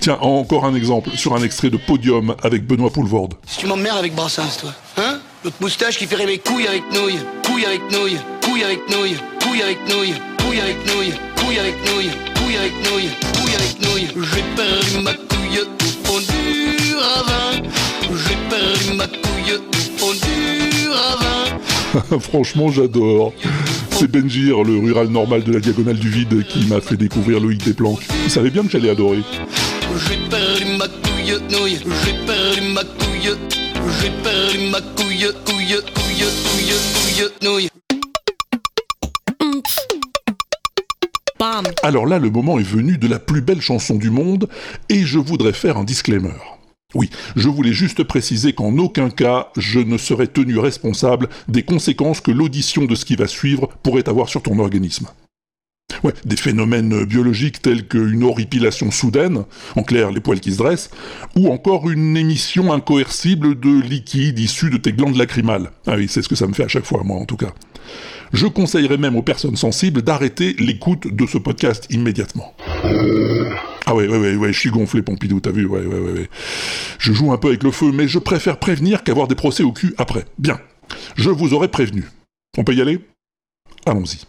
Tiens, 0.00 0.18
encore 0.20 0.64
un 0.64 0.74
exemple 0.74 1.10
sur 1.16 1.34
un 1.34 1.42
extrait 1.42 1.68
de 1.68 1.76
Podium 1.76 2.36
avec 2.42 2.66
Benoît 2.66 2.90
Poulvorde. 2.90 3.34
Si 3.46 3.58
tu 3.58 3.66
m'emmerdes 3.66 3.98
avec 3.98 4.14
Brassens, 4.14 4.58
toi, 4.60 4.72
hein? 4.98 5.15
L'autre 5.46 5.58
moustache 5.60 5.98
qui 5.98 6.06
fait 6.06 6.16
rêver 6.16 6.38
couilles 6.38 6.66
avec 6.66 6.82
nouilles, 6.92 7.20
couilles 7.44 7.66
avec 7.66 7.80
nouilles, 7.92 8.18
couilles 8.42 8.64
avec 8.64 8.80
nouilles, 8.90 9.16
couilles 9.40 9.62
avec 9.62 9.78
nouilles, 9.88 10.14
couilles 10.42 10.60
avec 10.60 10.76
nouilles, 10.92 11.12
couilles 11.36 11.58
avec 11.60 11.76
nouilles, 11.86 12.10
couilles 12.34 12.56
avec 12.56 12.74
nouilles, 12.82 13.10
couilles 13.32 13.54
avec 13.54 13.80
nouilles. 13.86 14.26
J'ai 14.34 14.42
perdu 14.56 15.04
ma 15.04 15.12
couille 15.12 15.60
au 15.60 16.04
fond 16.04 16.18
du 16.18 16.96
ravin. 16.96 17.62
J'ai 18.02 18.36
perdu 18.50 18.96
ma 18.96 19.06
couille 19.06 19.54
au 19.54 19.98
fond 19.98 20.14
du 20.14 20.88
ravin. 20.88 22.18
Franchement, 22.18 22.72
j'adore. 22.72 23.32
C'est 23.92 24.10
Benjir, 24.10 24.64
le 24.64 24.80
rural 24.80 25.06
normal 25.06 25.44
de 25.44 25.52
la 25.52 25.60
diagonale 25.60 26.00
du 26.00 26.08
vide, 26.08 26.44
qui 26.48 26.66
m'a 26.66 26.80
fait 26.80 26.96
découvrir 26.96 27.38
Loïc 27.38 27.62
Desplanques. 27.62 28.02
Il 28.24 28.30
savait 28.32 28.50
bien 28.50 28.64
que 28.64 28.70
j'allais 28.70 28.90
adorer. 28.90 29.22
J'ai 30.08 30.28
perdu 30.28 30.64
ma 30.76 30.88
couille 30.88 31.38
nouille, 31.52 31.78
j'ai 32.04 32.26
perdu 32.26 32.62
ma 32.72 32.82
couille, 32.82 33.36
j'ai 34.00 34.10
perdu 34.22 34.58
ma 34.70 34.80
couille, 34.80 35.26
couille, 35.44 35.80
couille, 35.94 36.24
couille, 36.44 36.74
couille, 36.94 37.28
nouille. 37.42 37.68
Bam. 41.38 41.64
Alors 41.82 42.06
là, 42.06 42.18
le 42.18 42.30
moment 42.30 42.58
est 42.58 42.62
venu 42.62 42.98
de 42.98 43.08
la 43.08 43.18
plus 43.18 43.42
belle 43.42 43.60
chanson 43.60 43.96
du 43.96 44.10
monde, 44.10 44.48
et 44.88 45.02
je 45.02 45.18
voudrais 45.18 45.52
faire 45.52 45.76
un 45.76 45.84
disclaimer. 45.84 46.32
Oui, 46.94 47.10
je 47.34 47.48
voulais 47.48 47.72
juste 47.72 48.04
préciser 48.04 48.54
qu'en 48.54 48.78
aucun 48.78 49.10
cas 49.10 49.50
je 49.56 49.80
ne 49.80 49.98
serai 49.98 50.28
tenu 50.28 50.58
responsable 50.58 51.28
des 51.48 51.62
conséquences 51.62 52.20
que 52.20 52.30
l'audition 52.30 52.84
de 52.84 52.94
ce 52.94 53.04
qui 53.04 53.16
va 53.16 53.26
suivre 53.26 53.68
pourrait 53.82 54.08
avoir 54.08 54.28
sur 54.28 54.42
ton 54.42 54.58
organisme. 54.58 55.08
Des 56.24 56.36
phénomènes 56.36 57.04
biologiques 57.04 57.62
tels 57.62 57.86
qu'une 57.86 58.22
horripilation 58.22 58.90
soudaine, 58.90 59.44
en 59.76 59.82
clair 59.82 60.10
les 60.10 60.20
poils 60.20 60.40
qui 60.40 60.52
se 60.52 60.58
dressent, 60.58 60.90
ou 61.36 61.48
encore 61.48 61.90
une 61.90 62.16
émission 62.16 62.72
incoercible 62.72 63.58
de 63.58 63.80
liquide 63.80 64.38
issu 64.38 64.70
de 64.70 64.76
tes 64.76 64.92
glandes 64.92 65.16
lacrymales. 65.16 65.70
Ah 65.86 65.96
oui, 65.96 66.06
c'est 66.08 66.22
ce 66.22 66.28
que 66.28 66.34
ça 66.34 66.46
me 66.46 66.52
fait 66.52 66.64
à 66.64 66.68
chaque 66.68 66.84
fois, 66.84 67.02
moi 67.04 67.18
en 67.18 67.24
tout 67.24 67.36
cas. 67.36 67.52
Je 68.32 68.46
conseillerais 68.46 68.98
même 68.98 69.16
aux 69.16 69.22
personnes 69.22 69.56
sensibles 69.56 70.02
d'arrêter 70.02 70.54
l'écoute 70.58 71.06
de 71.06 71.26
ce 71.26 71.38
podcast 71.38 71.86
immédiatement. 71.90 72.54
Ah 73.86 73.94
ouais, 73.94 74.08
ouais, 74.08 74.18
ouais, 74.18 74.34
ouais, 74.34 74.52
je 74.52 74.58
suis 74.58 74.70
gonflé, 74.70 75.02
Pompidou, 75.02 75.38
t'as 75.38 75.52
vu, 75.52 75.64
ouais, 75.64 75.86
ouais, 75.86 75.98
ouais, 75.98 76.12
ouais. 76.12 76.30
Je 76.98 77.12
joue 77.12 77.32
un 77.32 77.38
peu 77.38 77.48
avec 77.48 77.62
le 77.62 77.70
feu, 77.70 77.92
mais 77.92 78.08
je 78.08 78.18
préfère 78.18 78.58
prévenir 78.58 79.04
qu'avoir 79.04 79.28
des 79.28 79.36
procès 79.36 79.62
au 79.62 79.72
cul 79.72 79.94
après. 79.96 80.24
Bien. 80.38 80.58
Je 81.14 81.30
vous 81.30 81.54
aurais 81.54 81.68
prévenu. 81.68 82.04
On 82.58 82.64
peut 82.64 82.74
y 82.74 82.80
aller? 82.80 83.00
Allons-y. 83.86 84.26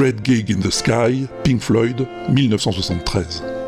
Great 0.00 0.22
Gig 0.22 0.48
in 0.48 0.60
the 0.60 0.72
Sky, 0.72 1.28
Pink 1.44 1.60
Floyd, 1.60 2.00
1973. 2.00 3.59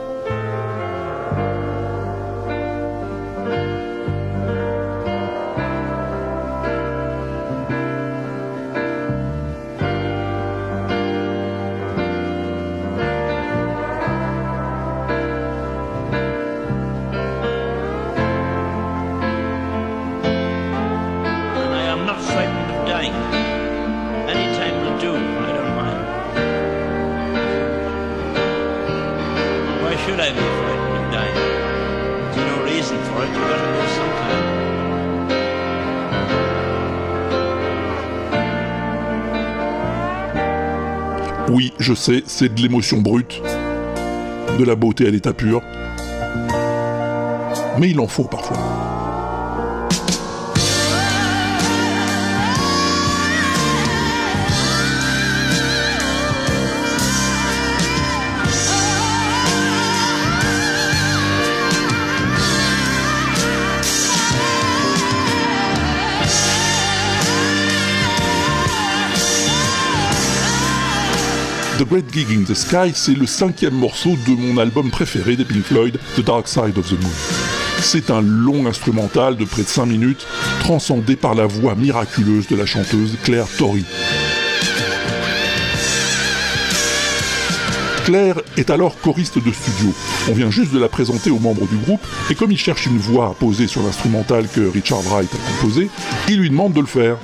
C'est 42.02 42.52
de 42.52 42.60
l'émotion 42.60 43.00
brute, 43.00 43.40
de 44.58 44.64
la 44.64 44.74
beauté 44.74 45.06
à 45.06 45.10
l'état 45.10 45.32
pur. 45.32 45.62
Mais 47.78 47.90
il 47.90 48.00
en 48.00 48.08
faut 48.08 48.24
parfois. 48.24 48.56
The 71.82 71.88
Great 71.88 72.12
Gig 72.12 72.28
in 72.30 72.44
the 72.44 72.54
Sky, 72.54 72.92
c'est 72.94 73.14
le 73.14 73.26
cinquième 73.26 73.74
morceau 73.74 74.10
de 74.10 74.36
mon 74.36 74.56
album 74.58 74.88
préféré 74.92 75.34
des 75.34 75.44
Pink 75.44 75.64
Floyd, 75.64 75.98
The 76.14 76.20
Dark 76.20 76.46
Side 76.46 76.78
of 76.78 76.88
the 76.88 76.92
Moon. 76.92 77.10
C'est 77.80 78.08
un 78.10 78.20
long 78.22 78.66
instrumental 78.66 79.36
de 79.36 79.44
près 79.44 79.62
de 79.62 79.68
5 79.68 79.86
minutes, 79.86 80.24
transcendé 80.60 81.16
par 81.16 81.34
la 81.34 81.46
voix 81.46 81.74
miraculeuse 81.74 82.46
de 82.46 82.54
la 82.54 82.66
chanteuse 82.66 83.16
Claire 83.24 83.48
Torrey. 83.58 83.82
Claire 88.04 88.40
est 88.56 88.70
alors 88.70 89.00
choriste 89.00 89.44
de 89.44 89.50
studio. 89.50 89.92
On 90.30 90.34
vient 90.34 90.52
juste 90.52 90.72
de 90.72 90.78
la 90.78 90.88
présenter 90.88 91.30
aux 91.30 91.40
membres 91.40 91.66
du 91.66 91.78
groupe, 91.78 92.06
et 92.30 92.36
comme 92.36 92.52
il 92.52 92.58
cherche 92.58 92.86
une 92.86 92.98
voix 92.98 93.30
à 93.30 93.34
poser 93.34 93.66
sur 93.66 93.82
l'instrumental 93.82 94.46
que 94.46 94.60
Richard 94.60 95.02
Wright 95.02 95.30
a 95.34 95.50
composé, 95.50 95.90
il 96.28 96.38
lui 96.38 96.50
demande 96.50 96.74
de 96.74 96.80
le 96.80 96.86
faire. 96.86 97.16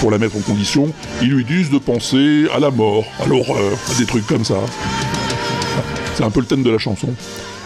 Pour 0.00 0.10
la 0.10 0.16
mettre 0.16 0.36
en 0.36 0.40
condition, 0.40 0.88
ils 1.20 1.28
lui 1.28 1.44
disent 1.44 1.70
de 1.70 1.76
penser 1.76 2.46
à 2.54 2.58
la 2.58 2.70
mort, 2.70 3.04
à 3.22 3.26
l'horreur, 3.26 3.78
à 3.90 3.98
des 3.98 4.06
trucs 4.06 4.26
comme 4.26 4.46
ça. 4.46 4.56
C'est 6.14 6.24
un 6.24 6.30
peu 6.30 6.40
le 6.40 6.46
thème 6.46 6.62
de 6.62 6.70
la 6.70 6.78
chanson. 6.78 7.08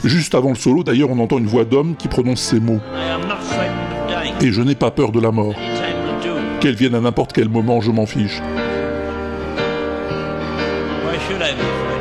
Juste 0.03 0.35
avant 0.35 0.49
le 0.49 0.57
solo, 0.57 0.83
d'ailleurs, 0.83 1.11
on 1.11 1.19
entend 1.21 1.39
une 1.39 1.47
voix 1.47 1.65
d'homme 1.65 1.95
qui 1.97 2.09
prononce 2.09 2.41
ces 2.41 2.59
mots. 2.59 2.81
Et 4.41 4.51
je 4.51 4.63
n'ai 4.63 4.75
pas 4.75 4.91
peur 4.91 5.13
de 5.13 5.21
la 5.21 5.31
mort. 5.31 5.55
Qu'elle 6.61 6.75
vienne 6.75 6.97
à 6.97 7.01
n'importe 7.01 7.33
quel 7.33 7.49
moment, 7.49 7.81
je 7.81 7.93
m'en 7.93 8.05
fiche. 8.05 8.43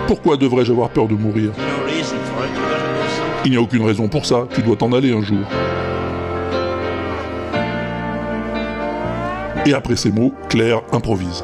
Pourquoi 0.08 0.36
devrais-je 0.36 0.72
avoir 0.72 0.90
peur 0.90 1.08
de 1.08 1.14
mourir? 1.14 1.52
Il 3.46 3.52
n'y 3.52 3.58
a 3.58 3.62
aucune 3.62 3.86
raison 3.86 4.08
pour 4.08 4.26
ça, 4.26 4.48
tu 4.56 4.64
dois 4.64 4.78
t'en 4.78 4.94
aller 4.94 5.14
un 5.14 5.22
jour. 5.22 5.46
Et 9.66 9.74
après 9.74 9.96
ces 9.96 10.12
mots, 10.12 10.34
Claire 10.50 10.82
improvise. 10.92 11.44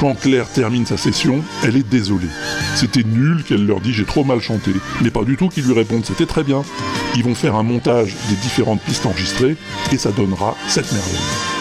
Quand 0.00 0.14
Claire 0.14 0.48
termine 0.48 0.86
sa 0.86 0.96
session, 0.96 1.44
elle 1.62 1.76
est 1.76 1.88
désolée. 1.88 2.26
C'était 2.74 3.04
nul 3.04 3.44
qu'elle 3.44 3.66
leur 3.66 3.80
dit 3.80 3.92
j'ai 3.92 4.04
trop 4.04 4.24
mal 4.24 4.40
chanté, 4.40 4.72
mais 5.02 5.10
pas 5.10 5.22
du 5.22 5.36
tout 5.36 5.48
qu'ils 5.48 5.66
lui 5.66 5.74
répondent 5.74 6.04
c'était 6.04 6.26
très 6.26 6.42
bien. 6.42 6.62
Ils 7.14 7.22
vont 7.22 7.34
faire 7.34 7.54
un 7.54 7.62
montage 7.62 8.16
des 8.28 8.36
différentes 8.36 8.80
pistes 8.80 9.06
enregistrées 9.06 9.56
et 9.92 9.98
ça 9.98 10.10
donnera 10.10 10.56
cette 10.68 10.90
merveille. 10.90 11.59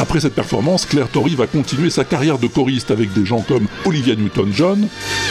Après 0.00 0.20
cette 0.20 0.34
performance, 0.34 0.86
Claire 0.86 1.08
Torrey 1.08 1.34
va 1.34 1.46
continuer 1.46 1.90
sa 1.90 2.04
carrière 2.04 2.38
de 2.38 2.46
choriste 2.46 2.90
avec 2.90 3.12
des 3.12 3.26
gens 3.26 3.40
comme 3.40 3.66
Olivia 3.84 4.14
Newton-John, 4.14 4.86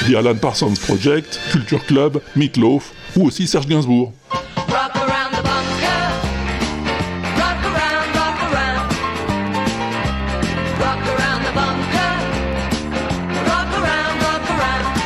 The 0.08 0.16
Alan 0.16 0.36
Parsons 0.36 0.74
Project, 0.74 1.40
Culture 1.52 1.86
Club, 1.86 2.22
Meatloaf 2.36 2.92
ou 3.16 3.28
aussi 3.28 3.48
Serge 3.48 3.68
Gainsbourg. 3.68 4.14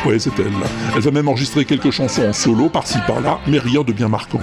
Ouais, 0.04 0.18
c'est 0.18 0.32
elle. 0.40 0.52
Elle 0.96 1.02
va 1.02 1.12
même 1.12 1.28
enregistrer 1.28 1.64
quelques 1.64 1.92
chansons 1.92 2.30
en 2.30 2.34
solo 2.34 2.70
par-ci 2.70 2.98
par-là, 3.06 3.40
mais 3.46 3.60
rien 3.60 3.84
de 3.84 3.94
bien 3.94 4.08
marquant. 4.08 4.42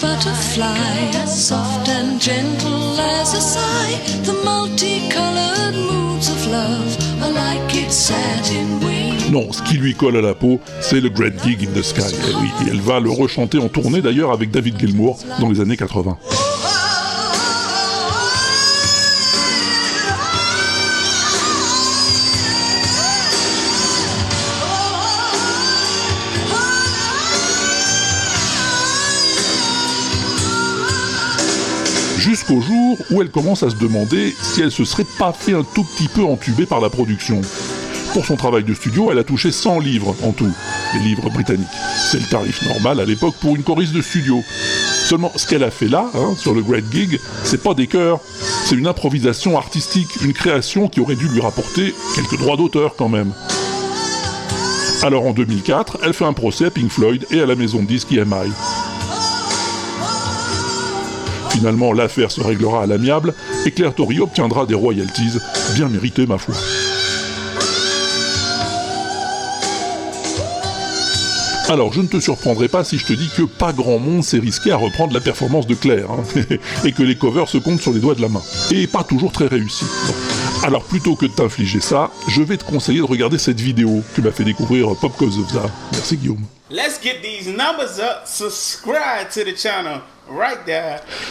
Butterfly, 0.00 1.10
soft 1.26 1.88
and 1.88 2.20
gentle 2.20 2.98
as 2.98 3.34
a 3.34 3.40
sigh. 3.40 3.98
The 4.24 4.34
multicolored 4.44 5.74
moods 5.74 6.28
of 6.28 6.46
love 6.46 7.22
are 7.22 7.32
like 7.32 7.60
white 7.90 7.92
satin 7.92 8.80
wings. 8.82 9.30
Non, 9.30 9.52
ce 9.52 9.62
qui 9.62 9.76
lui 9.76 9.94
colle 9.94 10.16
à 10.16 10.20
la 10.20 10.34
peau, 10.34 10.60
c'est 10.80 11.00
le 11.00 11.08
Great 11.08 11.34
Gig 11.44 11.68
in 11.68 11.78
the 11.78 11.82
Sky. 11.82 12.00
Et 12.00 12.34
oui, 12.34 12.48
et 12.66 12.70
elle 12.70 12.80
va 12.80 13.00
le 13.00 13.10
rechanter 13.10 13.58
en 13.58 13.68
tournée 13.68 14.00
d'ailleurs 14.00 14.32
avec 14.32 14.50
David 14.50 14.78
Gilmour 14.78 15.18
dans 15.38 15.48
les 15.48 15.60
années 15.60 15.76
80. 15.76 16.18
Jusqu'au 32.50 32.66
jour 32.66 32.98
où 33.12 33.22
elle 33.22 33.30
commence 33.30 33.62
à 33.62 33.70
se 33.70 33.76
demander 33.76 34.34
si 34.42 34.60
elle 34.60 34.72
se 34.72 34.84
serait 34.84 35.06
pas 35.18 35.32
fait 35.32 35.52
un 35.52 35.62
tout 35.62 35.84
petit 35.84 36.08
peu 36.08 36.24
entuber 36.24 36.66
par 36.66 36.80
la 36.80 36.90
production. 36.90 37.42
Pour 38.12 38.26
son 38.26 38.34
travail 38.34 38.64
de 38.64 38.74
studio, 38.74 39.12
elle 39.12 39.20
a 39.20 39.24
touché 39.24 39.52
100 39.52 39.78
livres 39.78 40.16
en 40.24 40.32
tout, 40.32 40.50
des 40.92 40.98
livres 40.98 41.30
britanniques. 41.30 41.68
C'est 42.10 42.18
le 42.18 42.26
tarif 42.26 42.60
normal 42.66 42.98
à 42.98 43.04
l'époque 43.04 43.36
pour 43.40 43.54
une 43.54 43.62
choriste 43.62 43.92
de 43.92 44.02
studio. 44.02 44.42
Seulement, 45.04 45.30
ce 45.36 45.46
qu'elle 45.46 45.62
a 45.62 45.70
fait 45.70 45.86
là, 45.86 46.10
hein, 46.12 46.34
sur 46.36 46.52
le 46.52 46.62
Great 46.62 46.86
Gig, 46.90 47.20
c'est 47.44 47.62
pas 47.62 47.74
des 47.74 47.86
chœurs, 47.86 48.18
c'est 48.64 48.74
une 48.74 48.88
improvisation 48.88 49.56
artistique, 49.56 50.08
une 50.24 50.32
création 50.32 50.88
qui 50.88 50.98
aurait 50.98 51.14
dû 51.14 51.28
lui 51.28 51.40
rapporter 51.40 51.94
quelques 52.16 52.38
droits 52.38 52.56
d'auteur 52.56 52.96
quand 52.96 53.08
même. 53.08 53.32
Alors 55.02 55.24
en 55.24 55.32
2004, 55.32 55.98
elle 56.02 56.14
fait 56.14 56.24
un 56.24 56.32
procès 56.32 56.64
à 56.64 56.70
Pink 56.70 56.90
Floyd 56.90 57.26
et 57.30 57.40
à 57.40 57.46
la 57.46 57.54
maison 57.54 57.80
de 57.80 57.86
disques 57.86 58.12
EMI. 58.12 58.50
Finalement, 61.50 61.92
l'affaire 61.92 62.30
se 62.30 62.40
réglera 62.40 62.82
à 62.82 62.86
l'amiable 62.86 63.34
et 63.66 63.70
Claire 63.70 63.94
Tory 63.94 64.20
obtiendra 64.20 64.66
des 64.66 64.74
royalties, 64.74 65.38
bien 65.74 65.88
méritées 65.88 66.26
ma 66.26 66.38
foi. 66.38 66.54
Alors, 71.70 71.92
je 71.92 72.00
ne 72.00 72.08
te 72.08 72.18
surprendrai 72.18 72.66
pas 72.66 72.82
si 72.82 72.98
je 72.98 73.06
te 73.06 73.12
dis 73.12 73.30
que 73.36 73.42
pas 73.42 73.72
grand 73.72 74.00
monde 74.00 74.24
s'est 74.24 74.40
risqué 74.40 74.72
à 74.72 74.76
reprendre 74.76 75.14
la 75.14 75.20
performance 75.20 75.68
de 75.68 75.76
Claire, 75.76 76.10
hein, 76.10 76.24
et 76.84 76.90
que 76.90 77.04
les 77.04 77.14
covers 77.14 77.48
se 77.48 77.58
comptent 77.58 77.80
sur 77.80 77.92
les 77.92 78.00
doigts 78.00 78.16
de 78.16 78.22
la 78.22 78.28
main. 78.28 78.42
Et 78.72 78.88
pas 78.88 79.04
toujours 79.04 79.30
très 79.30 79.46
réussis. 79.46 79.84
Bon. 80.08 80.14
Alors, 80.66 80.82
plutôt 80.82 81.14
que 81.14 81.26
de 81.26 81.30
t'infliger 81.30 81.78
ça, 81.80 82.10
je 82.26 82.42
vais 82.42 82.56
te 82.56 82.64
conseiller 82.64 82.98
de 82.98 83.04
regarder 83.04 83.38
cette 83.38 83.60
vidéo 83.60 84.02
que 84.16 84.20
m'a 84.20 84.32
fait 84.32 84.42
découvrir 84.42 84.96
Pop 84.96 85.16
Kozovza. 85.16 85.62
Merci 85.92 86.16
Guillaume. 86.16 86.44
Let's 86.72 87.00
get 87.00 87.22
these 87.22 87.46
numbers 87.48 88.00
up. 88.00 88.26
Subscribe 88.26 89.30
to 89.32 89.44
the 89.44 89.56
channel. 89.56 90.00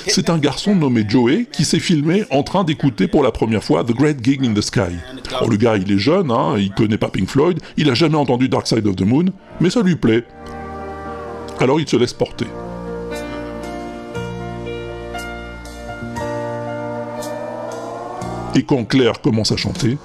C'est 0.07 0.29
un 0.29 0.37
garçon 0.37 0.75
nommé 0.75 1.05
Joey 1.07 1.47
qui 1.51 1.63
s'est 1.63 1.79
filmé 1.79 2.25
en 2.31 2.43
train 2.43 2.63
d'écouter 2.63 3.07
pour 3.07 3.23
la 3.23 3.31
première 3.31 3.63
fois 3.63 3.83
The 3.83 3.91
Great 3.91 4.23
Gig 4.23 4.45
in 4.45 4.53
the 4.53 4.61
Sky. 4.61 4.97
Oh, 5.41 5.47
le 5.47 5.57
gars, 5.57 5.77
il 5.77 5.91
est 5.91 5.99
jeune, 5.99 6.31
hein, 6.31 6.55
il 6.57 6.71
connaît 6.71 6.97
pas 6.97 7.09
Pink 7.09 7.29
Floyd, 7.29 7.59
il 7.77 7.89
a 7.89 7.93
jamais 7.93 8.17
entendu 8.17 8.49
Dark 8.49 8.67
Side 8.67 8.85
of 8.87 8.95
the 8.95 9.01
Moon, 9.01 9.25
mais 9.59 9.69
ça 9.69 9.81
lui 9.81 9.95
plaît. 9.95 10.25
Alors 11.59 11.79
il 11.79 11.87
se 11.87 11.95
laisse 11.95 12.13
porter. 12.13 12.47
Et 18.55 18.63
quand 18.63 18.83
Claire 18.85 19.21
commence 19.21 19.51
à 19.51 19.57
chanter, 19.57 19.97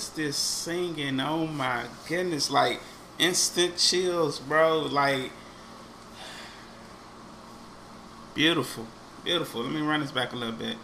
This 0.00 0.34
singing? 0.34 1.20
Oh 1.20 1.46
my 1.46 1.82
goodness! 2.08 2.50
Like 2.50 2.80
instant 3.18 3.76
chills, 3.76 4.40
bro. 4.40 4.88
Like 4.90 5.30
beautiful, 8.34 8.86
beautiful. 9.24 9.62
Let 9.62 9.72
me 9.72 9.82
run 9.82 10.00
this 10.00 10.10
back 10.10 10.32
a 10.32 10.36
little 10.36 10.54
bit. 10.54 10.78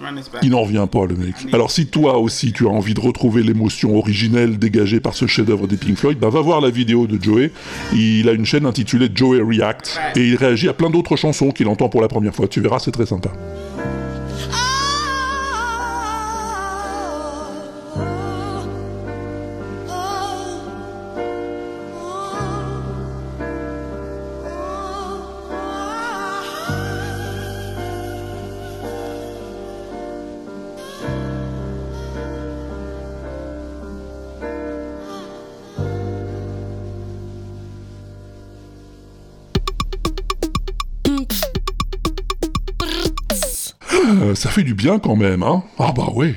Run 0.00 0.16
this 0.16 0.30
back. 0.30 0.42
Il 0.42 0.50
n'en 0.50 0.62
revient 0.62 0.86
pas, 0.90 1.04
le 1.04 1.16
mec. 1.16 1.34
Alors 1.52 1.70
si 1.70 1.86
toi 1.86 2.16
aussi 2.18 2.52
tu 2.52 2.66
as 2.66 2.70
envie 2.70 2.94
de 2.94 3.00
retrouver 3.00 3.42
l'émotion 3.42 3.96
originelle 3.96 4.58
dégagée 4.58 5.00
par 5.00 5.14
ce 5.14 5.26
chef-d'œuvre 5.26 5.66
des 5.66 5.76
Pink 5.76 5.98
Floyd, 5.98 6.18
bah 6.18 6.30
va 6.30 6.40
voir 6.40 6.62
la 6.62 6.70
vidéo 6.70 7.06
de 7.06 7.22
Joey. 7.22 7.52
Il 7.92 8.26
a 8.28 8.32
une 8.32 8.46
chaîne 8.46 8.64
intitulée 8.64 9.10
Joey 9.14 9.42
React 9.42 10.00
et 10.16 10.26
il 10.26 10.36
réagit 10.36 10.70
à 10.70 10.72
plein 10.72 10.88
d'autres 10.88 11.16
chansons 11.16 11.50
qu'il 11.50 11.68
entend 11.68 11.90
pour 11.90 12.00
la 12.00 12.08
première 12.08 12.34
fois. 12.34 12.48
Tu 12.48 12.62
verras, 12.62 12.78
c'est 12.78 12.90
très 12.90 13.06
sympa. 13.06 13.32
Bien 44.76 44.98
quand 44.98 45.16
même, 45.16 45.42
hein 45.42 45.62
Ah 45.78 45.92
bah 45.94 46.08
ouais 46.14 46.34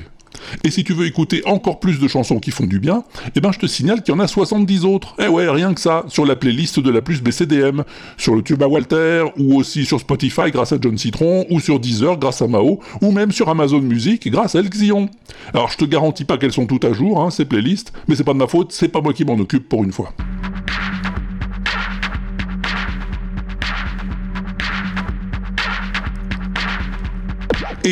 et 0.64 0.70
si 0.70 0.84
tu 0.84 0.92
veux 0.92 1.06
écouter 1.06 1.42
encore 1.46 1.80
plus 1.80 2.00
de 2.00 2.08
chansons 2.08 2.38
qui 2.38 2.50
font 2.50 2.66
du 2.66 2.80
bien, 2.80 3.04
eh 3.34 3.40
ben 3.40 3.52
je 3.52 3.58
te 3.58 3.66
signale 3.66 4.02
qu'il 4.02 4.14
y 4.14 4.16
en 4.16 4.20
a 4.20 4.26
70 4.26 4.84
autres. 4.84 5.14
Eh 5.18 5.28
ouais, 5.28 5.48
rien 5.48 5.74
que 5.74 5.80
ça, 5.80 6.04
sur 6.08 6.26
la 6.26 6.36
playlist 6.36 6.80
de 6.80 6.90
la 6.90 7.02
plus 7.02 7.22
BCDM, 7.22 7.82
sur 8.16 8.34
le 8.34 8.42
tube 8.42 8.62
à 8.62 8.68
Walter, 8.68 9.24
ou 9.38 9.56
aussi 9.56 9.84
sur 9.84 10.00
Spotify 10.00 10.50
grâce 10.50 10.72
à 10.72 10.78
John 10.80 10.96
Citron, 10.96 11.46
ou 11.50 11.60
sur 11.60 11.78
Deezer 11.78 12.18
grâce 12.18 12.42
à 12.42 12.48
Mao, 12.48 12.80
ou 13.00 13.12
même 13.12 13.32
sur 13.32 13.48
Amazon 13.48 13.80
Music 13.80 14.28
grâce 14.30 14.54
à 14.54 14.60
Elxion. 14.60 15.08
Alors 15.52 15.68
je 15.68 15.76
te 15.76 15.84
garantis 15.84 16.24
pas 16.24 16.38
qu'elles 16.38 16.52
sont 16.52 16.66
toutes 16.66 16.84
à 16.84 16.92
jour, 16.92 17.20
hein, 17.20 17.30
ces 17.30 17.44
playlists, 17.44 17.92
mais 18.08 18.16
c'est 18.16 18.24
pas 18.24 18.32
de 18.32 18.38
ma 18.38 18.46
faute, 18.46 18.72
c'est 18.72 18.88
pas 18.88 19.00
moi 19.00 19.12
qui 19.12 19.24
m'en 19.24 19.34
occupe 19.34 19.68
pour 19.68 19.84
une 19.84 19.92
fois. 19.92 20.12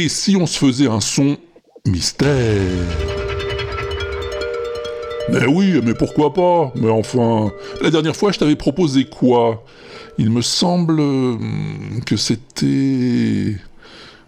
Et 0.01 0.09
si 0.09 0.37
on 0.37 0.47
se 0.47 0.57
faisait 0.57 0.87
un 0.87 1.01
son 1.01 1.37
mystère? 1.85 2.63
Mais 5.29 5.45
oui, 5.45 5.81
mais 5.83 5.93
pourquoi 5.93 6.33
pas? 6.33 6.71
Mais 6.77 6.89
enfin, 6.89 7.51
la 7.83 7.91
dernière 7.91 8.15
fois, 8.15 8.31
je 8.31 8.39
t'avais 8.39 8.55
proposé 8.55 9.07
quoi? 9.07 9.65
Il 10.17 10.31
me 10.31 10.41
semble 10.41 11.01
euh, 11.01 11.37
que 12.07 12.17
c'était 12.17 13.57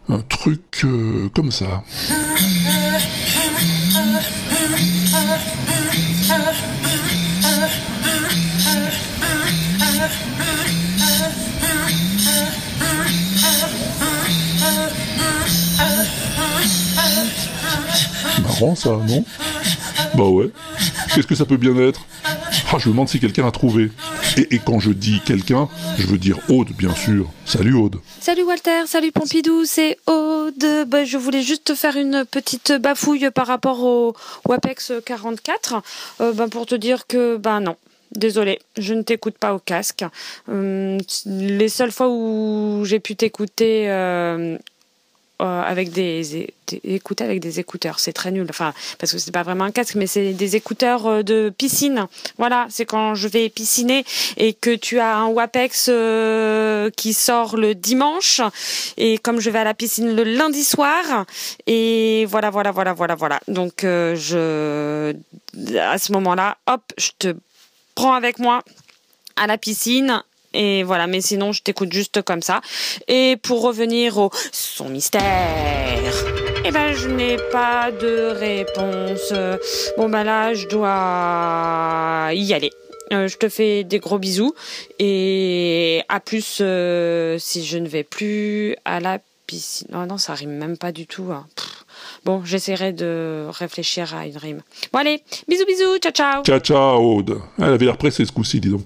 un 0.08 0.18
truc 0.28 0.80
euh, 0.82 1.28
comme 1.36 1.52
ça. 1.52 1.84
Ça, 18.76 18.90
non 19.08 19.24
Bah 20.14 20.24
ouais. 20.24 20.50
Qu'est-ce 21.14 21.26
que 21.26 21.34
ça 21.34 21.46
peut 21.46 21.56
bien 21.56 21.74
être 21.78 22.04
Ah, 22.70 22.76
je 22.78 22.88
me 22.88 22.92
demande 22.92 23.08
si 23.08 23.18
quelqu'un 23.18 23.46
a 23.46 23.50
trouvé. 23.50 23.90
Et, 24.36 24.58
quand 24.58 24.78
je 24.78 24.90
dis 24.90 25.22
quelqu'un, 25.24 25.66
je 25.98 26.06
veux 26.06 26.18
dire 26.18 26.38
Aude, 26.50 26.68
bien 26.76 26.94
sûr. 26.94 27.30
Salut 27.46 27.72
Aude. 27.72 27.96
Salut 28.20 28.42
Walter, 28.42 28.82
salut 28.86 29.12
Pompidou, 29.12 29.64
c'est 29.64 29.96
Aude. 30.06 30.86
Bah, 30.88 31.04
je 31.04 31.16
voulais 31.16 31.40
juste 31.40 31.64
te 31.64 31.74
faire 31.74 31.96
une 31.96 32.26
petite 32.30 32.72
bafouille 32.72 33.30
par 33.30 33.46
rapport 33.46 33.82
au 33.82 34.14
WAPEX 34.46 34.92
44 35.06 35.82
euh, 36.20 36.32
bah, 36.34 36.46
pour 36.50 36.66
te 36.66 36.74
dire 36.74 37.06
que 37.06 37.38
bah 37.38 37.61
non. 37.61 37.76
Désolée, 38.14 38.58
je 38.76 38.92
ne 38.92 39.02
t'écoute 39.02 39.38
pas 39.38 39.54
au 39.54 39.58
casque. 39.58 40.04
Hum, 40.48 40.98
les 41.24 41.68
seules 41.70 41.92
fois 41.92 42.08
où 42.11 42.82
j'ai 42.84 43.00
pu 43.00 43.16
t'écouter 43.16 43.88
euh, 43.88 44.58
euh, 45.41 45.62
avec 45.62 45.91
des, 45.91 46.49
écouter 46.84 47.24
avec 47.24 47.41
des 47.41 47.61
écouteurs, 47.61 47.99
c'est 47.99 48.12
très 48.12 48.30
nul. 48.30 48.47
Enfin, 48.51 48.72
parce 48.99 49.12
que 49.12 49.18
c'est 49.18 49.32
pas 49.32 49.43
vraiment 49.43 49.64
un 49.64 49.70
casque, 49.70 49.95
mais 49.95 50.07
c'est 50.07 50.32
des 50.32 50.57
écouteurs 50.57 51.07
euh, 51.07 51.22
de 51.22 51.53
piscine. 51.57 52.07
Voilà, 52.38 52.66
c'est 52.70 52.84
quand 52.84 53.14
je 53.14 53.28
vais 53.28 53.49
pisciner 53.49 54.05
et 54.36 54.53
que 54.53 54.74
tu 54.74 54.99
as 54.99 55.16
un 55.16 55.28
WAPEX 55.28 55.86
euh, 55.88 56.91
qui 56.97 57.12
sort 57.12 57.57
le 57.57 57.74
dimanche 57.74 58.41
et 58.97 59.18
comme 59.18 59.41
je 59.41 59.51
vais 59.51 59.59
à 59.59 59.64
la 59.64 59.74
piscine 59.74 60.14
le 60.14 60.24
lundi 60.24 60.64
soir 60.64 61.26
et 61.66 62.26
voilà, 62.26 62.51
voilà, 62.51 62.70
voilà, 62.70 62.93
voilà, 62.93 63.14
voilà. 63.14 63.41
Donc 63.49 63.84
euh, 63.84 64.14
je, 64.16 65.14
à 65.76 65.99
ce 65.99 66.12
moment-là, 66.12 66.59
hop, 66.66 66.82
je 66.99 67.11
te 67.18 67.36
prends 67.95 68.14
avec 68.14 68.38
moi 68.38 68.62
à 69.36 69.47
la 69.47 69.59
piscine. 69.59 70.22
Et 70.53 70.82
voilà, 70.82 71.07
mais 71.07 71.20
sinon 71.20 71.53
je 71.53 71.62
t'écoute 71.62 71.92
juste 71.92 72.22
comme 72.22 72.42
ça. 72.42 72.61
Et 73.09 73.36
pour 73.42 73.62
revenir 73.62 74.18
au 74.18 74.30
son 74.53 74.88
mystère, 74.88 75.22
Eh 76.64 76.70
ben, 76.70 76.92
je 76.94 77.09
n'ai 77.09 77.36
pas 77.53 77.90
de 77.90 78.30
réponse. 78.32 79.32
Bon, 79.96 80.09
bah 80.09 80.24
là, 80.24 80.53
je 80.55 80.66
dois 80.68 82.30
y 82.34 82.53
aller. 82.53 82.70
Euh, 83.12 83.26
je 83.26 83.36
te 83.38 83.48
fais 83.48 83.82
des 83.82 83.98
gros 83.98 84.18
bisous 84.18 84.55
et 85.01 86.03
à 86.09 86.20
plus 86.20 86.59
euh, 86.61 87.38
si 87.40 87.64
je 87.64 87.76
ne 87.78 87.88
vais 87.88 88.05
plus 88.05 88.76
à 88.84 89.01
la 89.01 89.18
piscine. 89.48 89.88
Non, 89.90 90.07
non, 90.07 90.16
ça 90.16 90.34
rime 90.34 90.53
même 90.53 90.76
pas 90.78 90.92
du 90.92 91.07
tout. 91.09 91.28
hein. 91.32 91.46
Bon, 92.24 92.42
j'essaierai 92.44 92.92
de 92.92 93.46
réfléchir 93.50 94.14
à 94.14 94.26
une 94.26 94.36
rime. 94.36 94.60
Bon, 94.92 94.98
allez, 94.98 95.22
bisous, 95.48 95.64
bisous, 95.66 95.98
ciao, 96.00 96.12
ciao. 96.12 96.42
Ciao, 96.44 96.58
ciao, 96.58 96.98
Aude. 96.98 97.38
Elle 97.58 97.64
avait 97.64 97.86
l'air 97.86 97.96
pressée 97.96 98.24
ce 98.24 98.32
coup-ci, 98.32 98.60
dis 98.60 98.68
donc. 98.68 98.84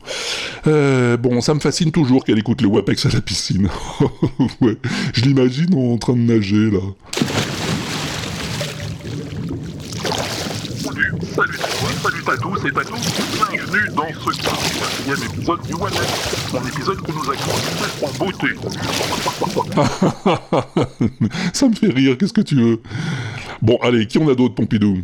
Euh, 0.67 1.17
bon, 1.17 1.41
ça 1.41 1.53
me 1.53 1.61
fascine 1.61 1.91
toujours 1.91 2.25
qu'elle 2.25 2.39
écoute 2.39 2.63
le 2.63 2.69
WAPEX 2.69 3.07
à 3.07 3.09
la 3.11 3.21
piscine. 3.21 3.69
ouais, 4.61 4.77
je 5.13 5.23
l'imagine 5.23 5.75
en 5.75 5.99
train 5.99 6.13
de 6.15 6.19
nager, 6.19 6.71
là. 6.71 6.81
Salut, 11.35 11.59
salut 12.03 12.23
Tatou, 12.25 12.55
c'est 12.63 12.73
Tatou. 12.73 12.95
Dans 13.75 14.07
ce 14.07 14.31
41 14.41 15.17
épisode 15.17 15.63
du 15.67 15.75
WAPEX. 15.75 16.55
Un 16.55 16.65
épisode 16.65 17.03
que 17.03 17.11
nous 17.11 17.25
en 18.07 18.13
beauté. 18.25 18.47
ça 21.53 21.69
me 21.69 21.75
fait 21.75 21.89
rire, 21.89 22.17
qu'est-ce 22.17 22.33
que 22.33 22.41
tu 22.41 22.55
veux? 22.55 22.81
Bon, 23.63 23.77
allez, 23.83 24.07
qui 24.07 24.19
on 24.19 24.29
a 24.29 24.37
d'autre, 24.37 24.55
Pompidou? 24.55 24.99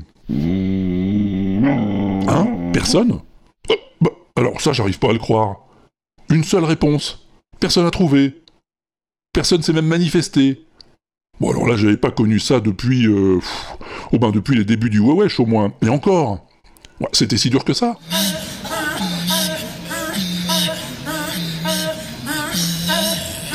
Hein? 2.28 2.70
Personne? 2.72 3.18
Euh, 3.72 3.74
bah, 4.00 4.12
Alors 4.36 4.60
ça, 4.60 4.72
j'arrive 4.72 5.00
pas 5.00 5.10
à 5.10 5.14
le 5.14 5.18
croire. 5.18 5.56
Une 6.30 6.44
seule 6.44 6.62
réponse. 6.62 7.26
Personne 7.58 7.82
n'a 7.82 7.90
trouvé. 7.90 8.40
Personne 9.32 9.62
s'est 9.62 9.72
même 9.72 9.88
manifesté. 9.88 10.64
Bon, 11.40 11.50
alors 11.50 11.66
là, 11.66 11.76
j'avais 11.76 11.96
pas 11.96 12.12
connu 12.12 12.38
ça 12.38 12.60
depuis... 12.60 13.08
Euh, 13.08 13.40
oh 14.12 14.18
ben, 14.20 14.30
depuis 14.30 14.56
les 14.56 14.64
débuts 14.64 14.90
du 14.90 15.00
Wewesh, 15.00 15.40
au 15.40 15.46
moins. 15.46 15.72
Et 15.82 15.88
encore 15.88 16.46
C'était 17.12 17.36
si 17.36 17.50
dur 17.50 17.64
que 17.64 17.72
ça 17.72 17.96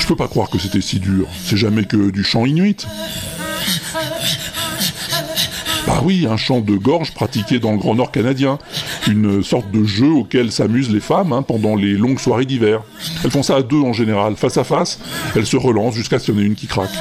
Je 0.05 0.09
peux 0.09 0.15
pas 0.15 0.27
croire 0.27 0.51
que 0.51 0.59
c'était 0.59 0.81
si 0.81 0.99
dur. 0.99 1.27
C'est 1.43 1.57
jamais 1.57 1.83
que 1.85 2.11
du 2.11 2.23
chant 2.23 2.45
inuit. 2.45 2.85
Bah 5.87 5.99
oui, 6.03 6.27
un 6.29 6.37
chant 6.37 6.61
de 6.61 6.75
gorge 6.75 7.11
pratiqué 7.11 7.57
dans 7.57 7.71
le 7.71 7.79
Grand 7.79 7.95
Nord 7.95 8.11
canadien. 8.11 8.59
Une 9.07 9.41
sorte 9.41 9.71
de 9.71 9.83
jeu 9.83 10.11
auquel 10.11 10.51
s'amusent 10.51 10.91
les 10.91 10.99
femmes 10.99 11.33
hein, 11.33 11.41
pendant 11.41 11.75
les 11.75 11.93
longues 11.93 12.19
soirées 12.19 12.45
d'hiver. 12.45 12.83
Elles 13.23 13.31
font 13.31 13.41
ça 13.41 13.55
à 13.55 13.61
deux 13.63 13.81
en 13.81 13.93
général, 13.93 14.35
face 14.35 14.57
à 14.57 14.63
face. 14.63 14.99
Elles 15.35 15.47
se 15.47 15.57
relancent 15.57 15.95
jusqu'à 15.95 16.19
ce 16.19 16.25
qu'il 16.25 16.35
y 16.35 16.37
en 16.37 16.41
ait 16.41 16.45
une 16.45 16.53
qui 16.53 16.67
craque. 16.67 16.93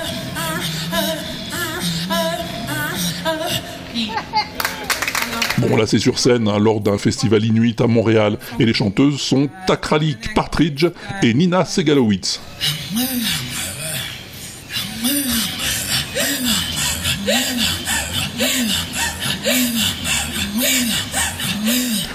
Bon, 5.68 5.76
là, 5.76 5.86
c'est 5.86 5.98
sur 5.98 6.18
scène, 6.18 6.46
hein, 6.48 6.58
lors 6.58 6.80
d'un 6.80 6.98
festival 6.98 7.44
inuit 7.44 7.80
à 7.80 7.86
Montréal, 7.86 8.38
et 8.60 8.66
les 8.66 8.74
chanteuses 8.74 9.20
sont 9.20 9.48
Takralik 9.66 10.34
Partridge 10.34 10.86
et 11.22 11.32
Nina 11.34 11.64
Segalowitz. 11.64 12.40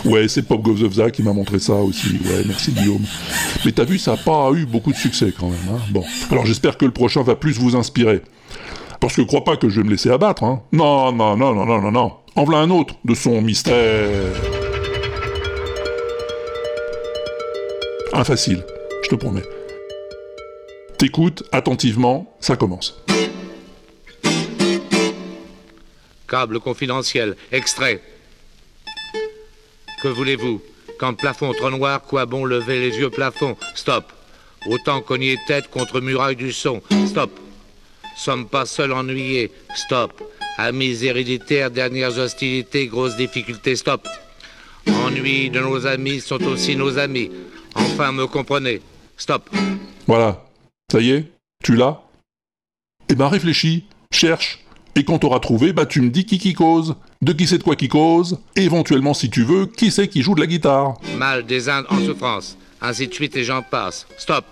Ouais, 0.06 0.28
c'est 0.28 0.42
Pop 0.44 0.62
Goes 0.62 0.84
of 0.84 0.94
Za 0.94 1.12
qui 1.12 1.22
m'a 1.24 1.34
montré 1.34 1.60
ça 1.60 1.74
aussi. 1.74 2.08
Ouais, 2.26 2.44
merci 2.46 2.72
Guillaume. 2.72 3.04
Mais 3.66 3.72
t'as 3.72 3.84
vu, 3.84 4.00
ça 4.00 4.12
n'a 4.12 4.18
pas 4.18 4.50
eu 4.56 4.66
beaucoup 4.66 4.92
de 4.92 4.98
succès 4.98 5.34
quand 5.38 5.50
même. 5.50 5.60
hein. 5.76 5.80
Bon, 5.92 6.04
alors 6.32 6.46
j'espère 6.46 6.78
que 6.78 6.86
le 6.86 6.92
prochain 6.92 7.22
va 7.22 7.36
plus 7.36 7.54
vous 7.54 7.76
inspirer. 7.76 8.22
Parce 9.00 9.16
que 9.16 9.22
crois 9.22 9.44
pas 9.44 9.56
que 9.56 9.70
je 9.70 9.80
vais 9.80 9.86
me 9.86 9.92
laisser 9.92 10.10
abattre, 10.10 10.44
hein. 10.44 10.62
Non, 10.72 11.12
non, 11.12 11.38
non, 11.38 11.54
non, 11.54 11.66
non, 11.66 11.82
non, 11.82 11.92
non. 11.92 12.14
En 12.36 12.52
un 12.54 12.70
autre 12.70 12.96
de 13.06 13.16
son 13.16 13.42
mystère. 13.42 14.34
Infacile, 18.14 18.66
je 19.04 19.10
te 19.10 19.16
promets. 19.16 19.44
T'écoutes 20.98 21.44
attentivement, 21.52 22.36
ça 22.40 22.58
commence. 22.58 23.02
Câble 26.28 26.60
confidentiel, 26.60 27.36
extrait. 27.52 28.02
Que 30.04 30.10
voulez-vous? 30.10 30.62
Quand 31.00 31.14
plafond 31.14 31.54
trop 31.54 31.70
noir, 31.70 32.02
quoi 32.02 32.26
bon 32.26 32.46
lever 32.46 32.80
les 32.80 32.98
yeux 32.98 33.10
plafond? 33.10 33.56
Stop. 33.76 34.12
Autant 34.70 35.02
cogner 35.02 35.38
tête 35.48 35.70
contre 35.70 36.02
muraille 36.02 36.36
du 36.36 36.52
son. 36.52 36.82
Stop. 37.08 37.32
Sommes 38.20 38.48
pas 38.48 38.66
seuls 38.66 38.92
ennuyés. 38.92 39.50
Stop. 39.76 40.12
Amis 40.58 41.06
héréditaires, 41.06 41.72
dernières 41.72 42.18
hostilités, 42.18 42.88
grosses 42.88 43.16
difficultés. 43.16 43.78
Stop. 43.78 44.06
Ennuis 44.88 45.50
de 45.50 45.62
nos 45.62 45.88
amis 45.88 46.20
sont 46.20 46.44
aussi 46.44 46.76
nos 46.76 46.98
amis. 46.98 47.32
Enfin, 47.76 48.12
me 48.12 48.28
comprenez. 48.28 48.82
Stop. 49.16 49.50
Voilà. 50.06 50.44
Ça 50.92 51.00
y 51.00 51.12
est 51.12 51.32
Tu 51.64 51.76
l'as 51.78 52.02
Eh 53.08 53.16
ben 53.16 53.30
réfléchis, 53.30 53.86
cherche, 54.12 54.60
et 54.96 55.06
quand 55.06 55.20
t'auras 55.20 55.40
trouvé, 55.40 55.72
bah 55.72 55.86
tu 55.86 56.02
me 56.02 56.10
dis 56.10 56.26
qui 56.26 56.40
qui 56.40 56.54
cause, 56.54 56.96
de 57.22 57.32
qui 57.32 57.48
c'est 57.48 57.60
de 57.60 57.64
quoi 57.64 57.78
qui 57.78 57.88
cause, 57.88 58.40
et 58.58 58.64
éventuellement 58.64 59.14
si 59.14 59.30
tu 59.30 59.44
veux, 59.44 59.66
qui 59.66 59.92
c'est 59.92 60.10
qui 60.10 60.24
joue 60.24 60.36
de 60.36 60.42
la 60.42 60.48
guitare. 60.48 61.00
Mal 61.18 61.46
des 61.46 61.70
Indes 61.70 61.86
en 61.90 62.04
souffrance. 62.04 62.58
Ainsi 62.82 63.08
de 63.08 63.14
suite 63.14 63.38
et 63.38 63.46
j'en 63.46 63.62
passe. 63.62 64.08
Stop. 64.18 64.44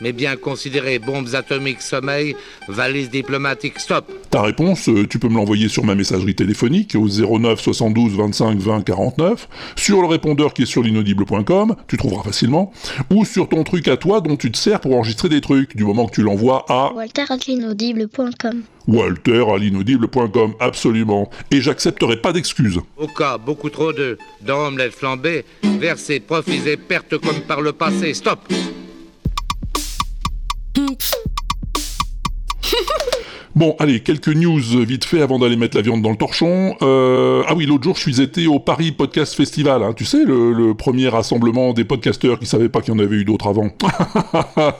Mais 0.00 0.12
bien 0.12 0.36
considéré, 0.36 0.98
bombes 0.98 1.34
atomiques, 1.34 1.82
sommeil, 1.82 2.36
valise 2.68 3.10
diplomatique, 3.10 3.78
stop. 3.78 4.10
Ta 4.30 4.42
réponse, 4.42 4.88
euh, 4.88 5.06
tu 5.06 5.18
peux 5.18 5.28
me 5.28 5.36
l'envoyer 5.36 5.68
sur 5.68 5.84
ma 5.84 5.94
messagerie 5.94 6.34
téléphonique 6.34 6.94
au 6.94 7.08
09 7.08 7.60
72 7.60 8.16
25 8.16 8.58
20 8.58 8.82
49, 8.82 9.48
sur 9.76 10.00
le 10.00 10.06
répondeur 10.06 10.52
qui 10.54 10.62
est 10.62 10.66
sur 10.66 10.82
l'inaudible.com, 10.82 11.76
tu 11.88 11.96
trouveras 11.96 12.22
facilement, 12.22 12.72
ou 13.10 13.24
sur 13.24 13.48
ton 13.48 13.64
truc 13.64 13.88
à 13.88 13.96
toi 13.96 14.20
dont 14.20 14.36
tu 14.36 14.50
te 14.50 14.58
sers 14.58 14.80
pour 14.80 14.94
enregistrer 14.94 15.28
des 15.28 15.40
trucs, 15.40 15.76
du 15.76 15.84
moment 15.84 16.06
que 16.06 16.14
tu 16.14 16.22
l'envoies 16.22 16.64
à 16.68 16.92
walter.l'inaudible.com. 16.92 18.62
walter 18.88 19.44
à 19.52 19.58
l'inaudible.com, 19.58 20.54
absolument. 20.60 21.30
Et 21.50 21.60
j'accepterai 21.60 22.20
pas 22.20 22.32
d'excuses. 22.32 22.80
Au 22.96 23.06
cas, 23.06 23.38
beaucoup 23.38 23.70
trop 23.70 23.92
de 23.92 24.18
d'omelettes 24.42 24.94
flambées, 24.94 25.44
versées, 25.62 26.20
profisées, 26.20 26.76
pertes 26.76 27.18
comme 27.18 27.40
par 27.40 27.60
le 27.60 27.72
passé, 27.72 28.14
stop. 28.14 28.40
Bon, 33.56 33.74
allez, 33.78 34.00
quelques 34.00 34.28
news 34.28 34.60
vite 34.84 35.06
fait 35.06 35.22
avant 35.22 35.38
d'aller 35.38 35.56
mettre 35.56 35.78
la 35.78 35.82
viande 35.82 36.02
dans 36.02 36.10
le 36.10 36.16
torchon. 36.16 36.76
Euh, 36.82 37.42
ah 37.46 37.54
oui, 37.54 37.64
l'autre 37.64 37.84
jour, 37.84 37.96
je 37.96 38.02
suis 38.02 38.20
été 38.20 38.46
au 38.46 38.58
Paris 38.58 38.92
Podcast 38.92 39.34
Festival. 39.34 39.82
hein. 39.82 39.94
Tu 39.96 40.04
sais, 40.04 40.22
le, 40.26 40.74
premier 40.74 41.08
rassemblement 41.08 41.72
des 41.72 41.84
podcasteurs 41.84 42.38
qui 42.38 42.44
savaient 42.44 42.68
pas 42.68 42.82
qu'il 42.82 42.92
y 42.92 42.96
en 42.98 42.98
avait 42.98 43.16
eu 43.16 43.24
d'autres 43.24 43.46
avant. 43.46 43.70
ah 44.58 44.74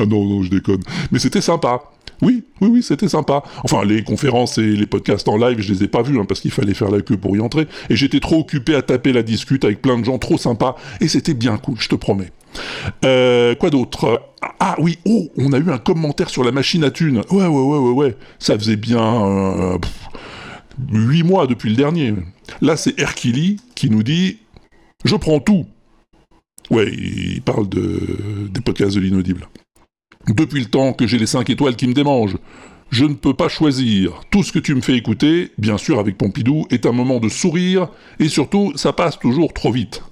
non, 0.00 0.24
non, 0.24 0.42
je 0.42 0.50
déconne. 0.50 0.82
Mais 1.12 1.20
c'était 1.20 1.40
sympa. 1.40 1.82
Oui, 2.22 2.42
oui, 2.60 2.68
oui, 2.72 2.82
c'était 2.82 3.08
sympa. 3.08 3.44
Enfin, 3.62 3.84
les 3.84 4.02
conférences 4.02 4.58
et 4.58 4.66
les 4.66 4.86
podcasts 4.86 5.28
en 5.28 5.36
live, 5.36 5.60
je 5.60 5.72
les 5.72 5.84
ai 5.84 5.88
pas 5.88 6.02
vus, 6.02 6.18
hein, 6.18 6.24
parce 6.26 6.40
qu'il 6.40 6.50
fallait 6.50 6.74
faire 6.74 6.90
la 6.90 7.02
queue 7.02 7.18
pour 7.18 7.36
y 7.36 7.40
entrer. 7.40 7.68
Et 7.88 7.94
j'étais 7.94 8.18
trop 8.18 8.40
occupé 8.40 8.74
à 8.74 8.82
taper 8.82 9.12
la 9.12 9.22
discute 9.22 9.64
avec 9.64 9.80
plein 9.80 9.96
de 9.96 10.04
gens 10.04 10.18
trop 10.18 10.38
sympas. 10.38 10.74
Et 11.00 11.06
c'était 11.06 11.34
bien 11.34 11.56
cool, 11.56 11.76
je 11.78 11.88
te 11.88 11.94
promets. 11.94 12.32
Euh, 13.04 13.54
quoi 13.54 13.70
d'autre? 13.70 14.22
Ah 14.58 14.76
oui, 14.78 14.98
oh, 15.04 15.28
on 15.36 15.52
a 15.52 15.58
eu 15.58 15.70
un 15.70 15.78
commentaire 15.78 16.30
sur 16.30 16.44
la 16.44 16.52
machine 16.52 16.84
à 16.84 16.90
thunes. 16.90 17.22
Ouais, 17.30 17.46
ouais, 17.46 17.46
ouais, 17.46 17.78
ouais, 17.78 17.92
ouais. 17.92 18.16
Ça 18.38 18.58
faisait 18.58 18.76
bien 18.76 19.00
euh, 19.02 19.78
pff, 19.78 20.08
huit 20.92 21.22
mois 21.22 21.46
depuis 21.46 21.70
le 21.70 21.76
dernier. 21.76 22.14
Là, 22.60 22.76
c'est 22.76 22.98
Herkili 22.98 23.58
qui 23.74 23.90
nous 23.90 24.02
dit 24.02 24.38
«Je 25.04 25.16
prends 25.16 25.40
tout». 25.40 25.66
Ouais, 26.70 26.90
il 26.92 27.42
parle 27.42 27.68
de, 27.68 28.48
des 28.52 28.60
podcasts 28.60 28.94
de 28.94 29.00
l'inaudible. 29.00 29.48
Depuis 30.28 30.60
le 30.60 30.66
temps 30.66 30.92
que 30.92 31.06
j'ai 31.06 31.18
les 31.18 31.26
5 31.26 31.48
étoiles 31.50 31.76
qui 31.76 31.88
me 31.88 31.94
démangent, 31.94 32.36
je 32.90 33.04
ne 33.04 33.14
peux 33.14 33.34
pas 33.34 33.48
choisir. 33.48 34.20
Tout 34.30 34.42
ce 34.42 34.52
que 34.52 34.58
tu 34.58 34.74
me 34.74 34.80
fais 34.80 34.96
écouter, 34.96 35.50
bien 35.58 35.78
sûr 35.78 35.98
avec 35.98 36.18
Pompidou, 36.18 36.66
est 36.70 36.86
un 36.86 36.92
moment 36.92 37.18
de 37.18 37.28
sourire, 37.28 37.88
et 38.18 38.28
surtout, 38.28 38.72
ça 38.76 38.92
passe 38.92 39.18
toujours 39.18 39.52
trop 39.52 39.72
vite. 39.72 40.02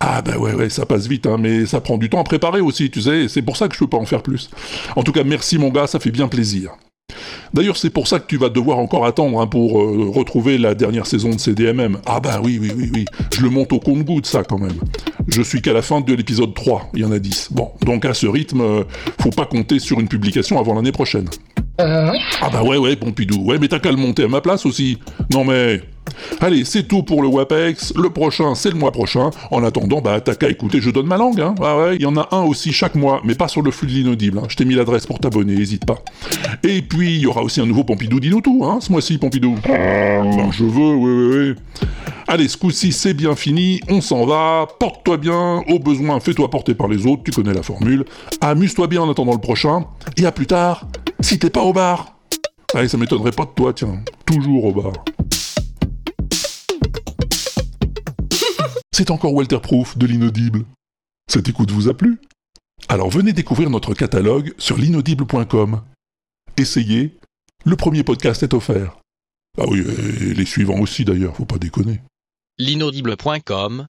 Ah 0.00 0.22
bah 0.22 0.38
ouais, 0.38 0.54
ouais, 0.54 0.70
ça 0.70 0.86
passe 0.86 1.06
vite, 1.06 1.26
hein, 1.26 1.36
mais 1.38 1.66
ça 1.66 1.80
prend 1.80 1.98
du 1.98 2.08
temps 2.08 2.20
à 2.20 2.24
préparer 2.24 2.62
aussi, 2.62 2.90
tu 2.90 3.02
sais, 3.02 3.28
c'est 3.28 3.42
pour 3.42 3.58
ça 3.58 3.68
que 3.68 3.74
je 3.74 3.80
peux 3.80 3.86
pas 3.86 3.98
en 3.98 4.06
faire 4.06 4.22
plus. 4.22 4.50
En 4.96 5.02
tout 5.02 5.12
cas, 5.12 5.24
merci 5.24 5.58
mon 5.58 5.68
gars, 5.68 5.86
ça 5.86 6.00
fait 6.00 6.10
bien 6.10 6.26
plaisir. 6.26 6.70
D'ailleurs, 7.52 7.76
c'est 7.76 7.90
pour 7.90 8.06
ça 8.06 8.18
que 8.18 8.26
tu 8.26 8.36
vas 8.38 8.48
devoir 8.48 8.78
encore 8.78 9.04
attendre 9.04 9.40
hein, 9.40 9.46
pour 9.46 9.80
euh, 9.80 10.08
retrouver 10.08 10.56
la 10.56 10.74
dernière 10.74 11.06
saison 11.06 11.30
de 11.30 11.38
CDMM. 11.38 11.98
Ah 12.06 12.20
bah 12.20 12.40
oui, 12.42 12.58
oui, 12.60 12.72
oui, 12.74 12.90
oui, 12.94 13.04
je 13.34 13.42
le 13.42 13.50
monte 13.50 13.72
au 13.72 13.80
compte-goutte, 13.80 14.26
ça, 14.26 14.42
quand 14.42 14.58
même. 14.58 14.78
Je 15.28 15.42
suis 15.42 15.60
qu'à 15.60 15.72
la 15.72 15.82
fin 15.82 16.00
de 16.00 16.14
l'épisode 16.14 16.54
3, 16.54 16.90
il 16.94 17.00
y 17.00 17.04
en 17.04 17.12
a 17.12 17.18
10. 17.18 17.48
Bon, 17.50 17.70
donc 17.84 18.04
à 18.04 18.14
ce 18.14 18.26
rythme, 18.26 18.60
euh, 18.60 18.84
faut 19.20 19.30
pas 19.30 19.46
compter 19.46 19.80
sur 19.80 20.00
une 20.00 20.08
publication 20.08 20.58
avant 20.58 20.74
l'année 20.74 20.92
prochaine. 20.92 21.28
Ah 21.78 22.50
bah 22.52 22.62
ouais, 22.62 22.76
ouais, 22.76 22.94
Pompidou, 22.96 23.42
ouais, 23.44 23.58
mais 23.58 23.68
t'as 23.68 23.78
qu'à 23.78 23.90
le 23.90 23.96
monter 23.96 24.24
à 24.24 24.28
ma 24.28 24.40
place 24.40 24.66
aussi. 24.66 24.98
Non 25.32 25.44
mais... 25.44 25.80
Allez, 26.40 26.64
c'est 26.64 26.84
tout 26.84 27.02
pour 27.02 27.22
le 27.22 27.28
WAPEX. 27.28 27.94
Le 27.96 28.10
prochain, 28.10 28.54
c'est 28.54 28.70
le 28.70 28.76
mois 28.76 28.92
prochain. 28.92 29.30
En 29.50 29.62
attendant, 29.64 30.00
bah, 30.00 30.20
t'as 30.20 30.34
qu'à 30.34 30.48
écouter 30.48 30.80
Je 30.80 30.90
donne 30.90 31.06
ma 31.06 31.16
langue. 31.16 31.40
Hein. 31.40 31.54
Ah 31.62 31.78
ouais, 31.78 31.96
il 31.96 32.02
y 32.02 32.06
en 32.06 32.16
a 32.16 32.28
un 32.32 32.42
aussi 32.42 32.72
chaque 32.72 32.94
mois, 32.94 33.20
mais 33.24 33.34
pas 33.34 33.48
sur 33.48 33.62
le 33.62 33.70
flux 33.70 33.86
de 33.86 33.92
l'inaudible. 33.92 34.38
hein. 34.38 34.42
Je 34.48 34.56
t'ai 34.56 34.64
mis 34.64 34.74
l'adresse 34.74 35.06
pour 35.06 35.18
t'abonner, 35.18 35.54
hésite 35.54 35.84
pas. 35.86 35.98
Et 36.62 36.82
puis, 36.82 37.16
il 37.16 37.20
y 37.22 37.26
aura 37.26 37.42
aussi 37.42 37.60
un 37.60 37.66
nouveau 37.66 37.84
Pompidou 37.84 38.20
dis-nous 38.20 38.40
tout, 38.40 38.62
hein, 38.64 38.78
ce 38.80 38.90
mois-ci, 38.92 39.18
Pompidou. 39.18 39.56
Ben, 39.66 40.50
je 40.50 40.64
veux, 40.64 40.94
oui, 40.94 41.12
oui, 41.12 41.38
oui. 41.48 41.88
Allez, 42.28 42.48
ce 42.48 42.56
coup-ci, 42.56 42.92
c'est 42.92 43.14
bien 43.14 43.34
fini, 43.34 43.80
on 43.88 44.00
s'en 44.00 44.24
va, 44.24 44.68
porte-toi 44.78 45.16
bien, 45.16 45.62
au 45.68 45.78
besoin, 45.80 46.20
fais-toi 46.20 46.48
porter 46.48 46.74
par 46.74 46.86
les 46.86 47.04
autres, 47.06 47.22
tu 47.24 47.32
connais 47.32 47.52
la 47.52 47.62
formule. 47.62 48.04
Amuse-toi 48.40 48.86
bien 48.86 49.02
en 49.02 49.10
attendant 49.10 49.32
le 49.32 49.40
prochain, 49.40 49.84
et 50.16 50.24
à 50.26 50.30
plus 50.32 50.46
tard, 50.46 50.86
si 51.20 51.38
t'es 51.38 51.50
pas 51.50 51.62
au 51.62 51.72
bar. 51.72 52.14
Allez, 52.74 52.86
ça 52.86 52.98
m'étonnerait 52.98 53.32
pas 53.32 53.44
de 53.46 53.50
toi, 53.56 53.72
tiens, 53.72 53.98
toujours 54.26 54.66
au 54.66 54.72
bar. 54.72 54.92
C'est 58.92 59.10
encore 59.10 59.34
Walter 59.34 59.60
Proof 59.60 59.96
de 59.96 60.06
l'inaudible. 60.06 60.64
Cette 61.28 61.48
écoute 61.48 61.70
vous 61.70 61.88
a 61.88 61.94
plu? 61.96 62.18
Alors 62.88 63.10
venez 63.10 63.32
découvrir 63.32 63.70
notre 63.70 63.94
catalogue 63.94 64.52
sur 64.58 64.76
l'inaudible.com. 64.76 65.82
Essayez, 66.56 67.18
le 67.64 67.76
premier 67.76 68.02
podcast 68.02 68.42
est 68.42 68.54
offert. 68.54 68.98
Ah 69.58 69.64
oui, 69.68 69.84
les 70.34 70.44
suivants 70.44 70.80
aussi 70.80 71.04
d'ailleurs, 71.04 71.36
faut 71.36 71.44
pas 71.44 71.58
déconner. 71.58 72.00
L'inaudible.com 72.58 73.86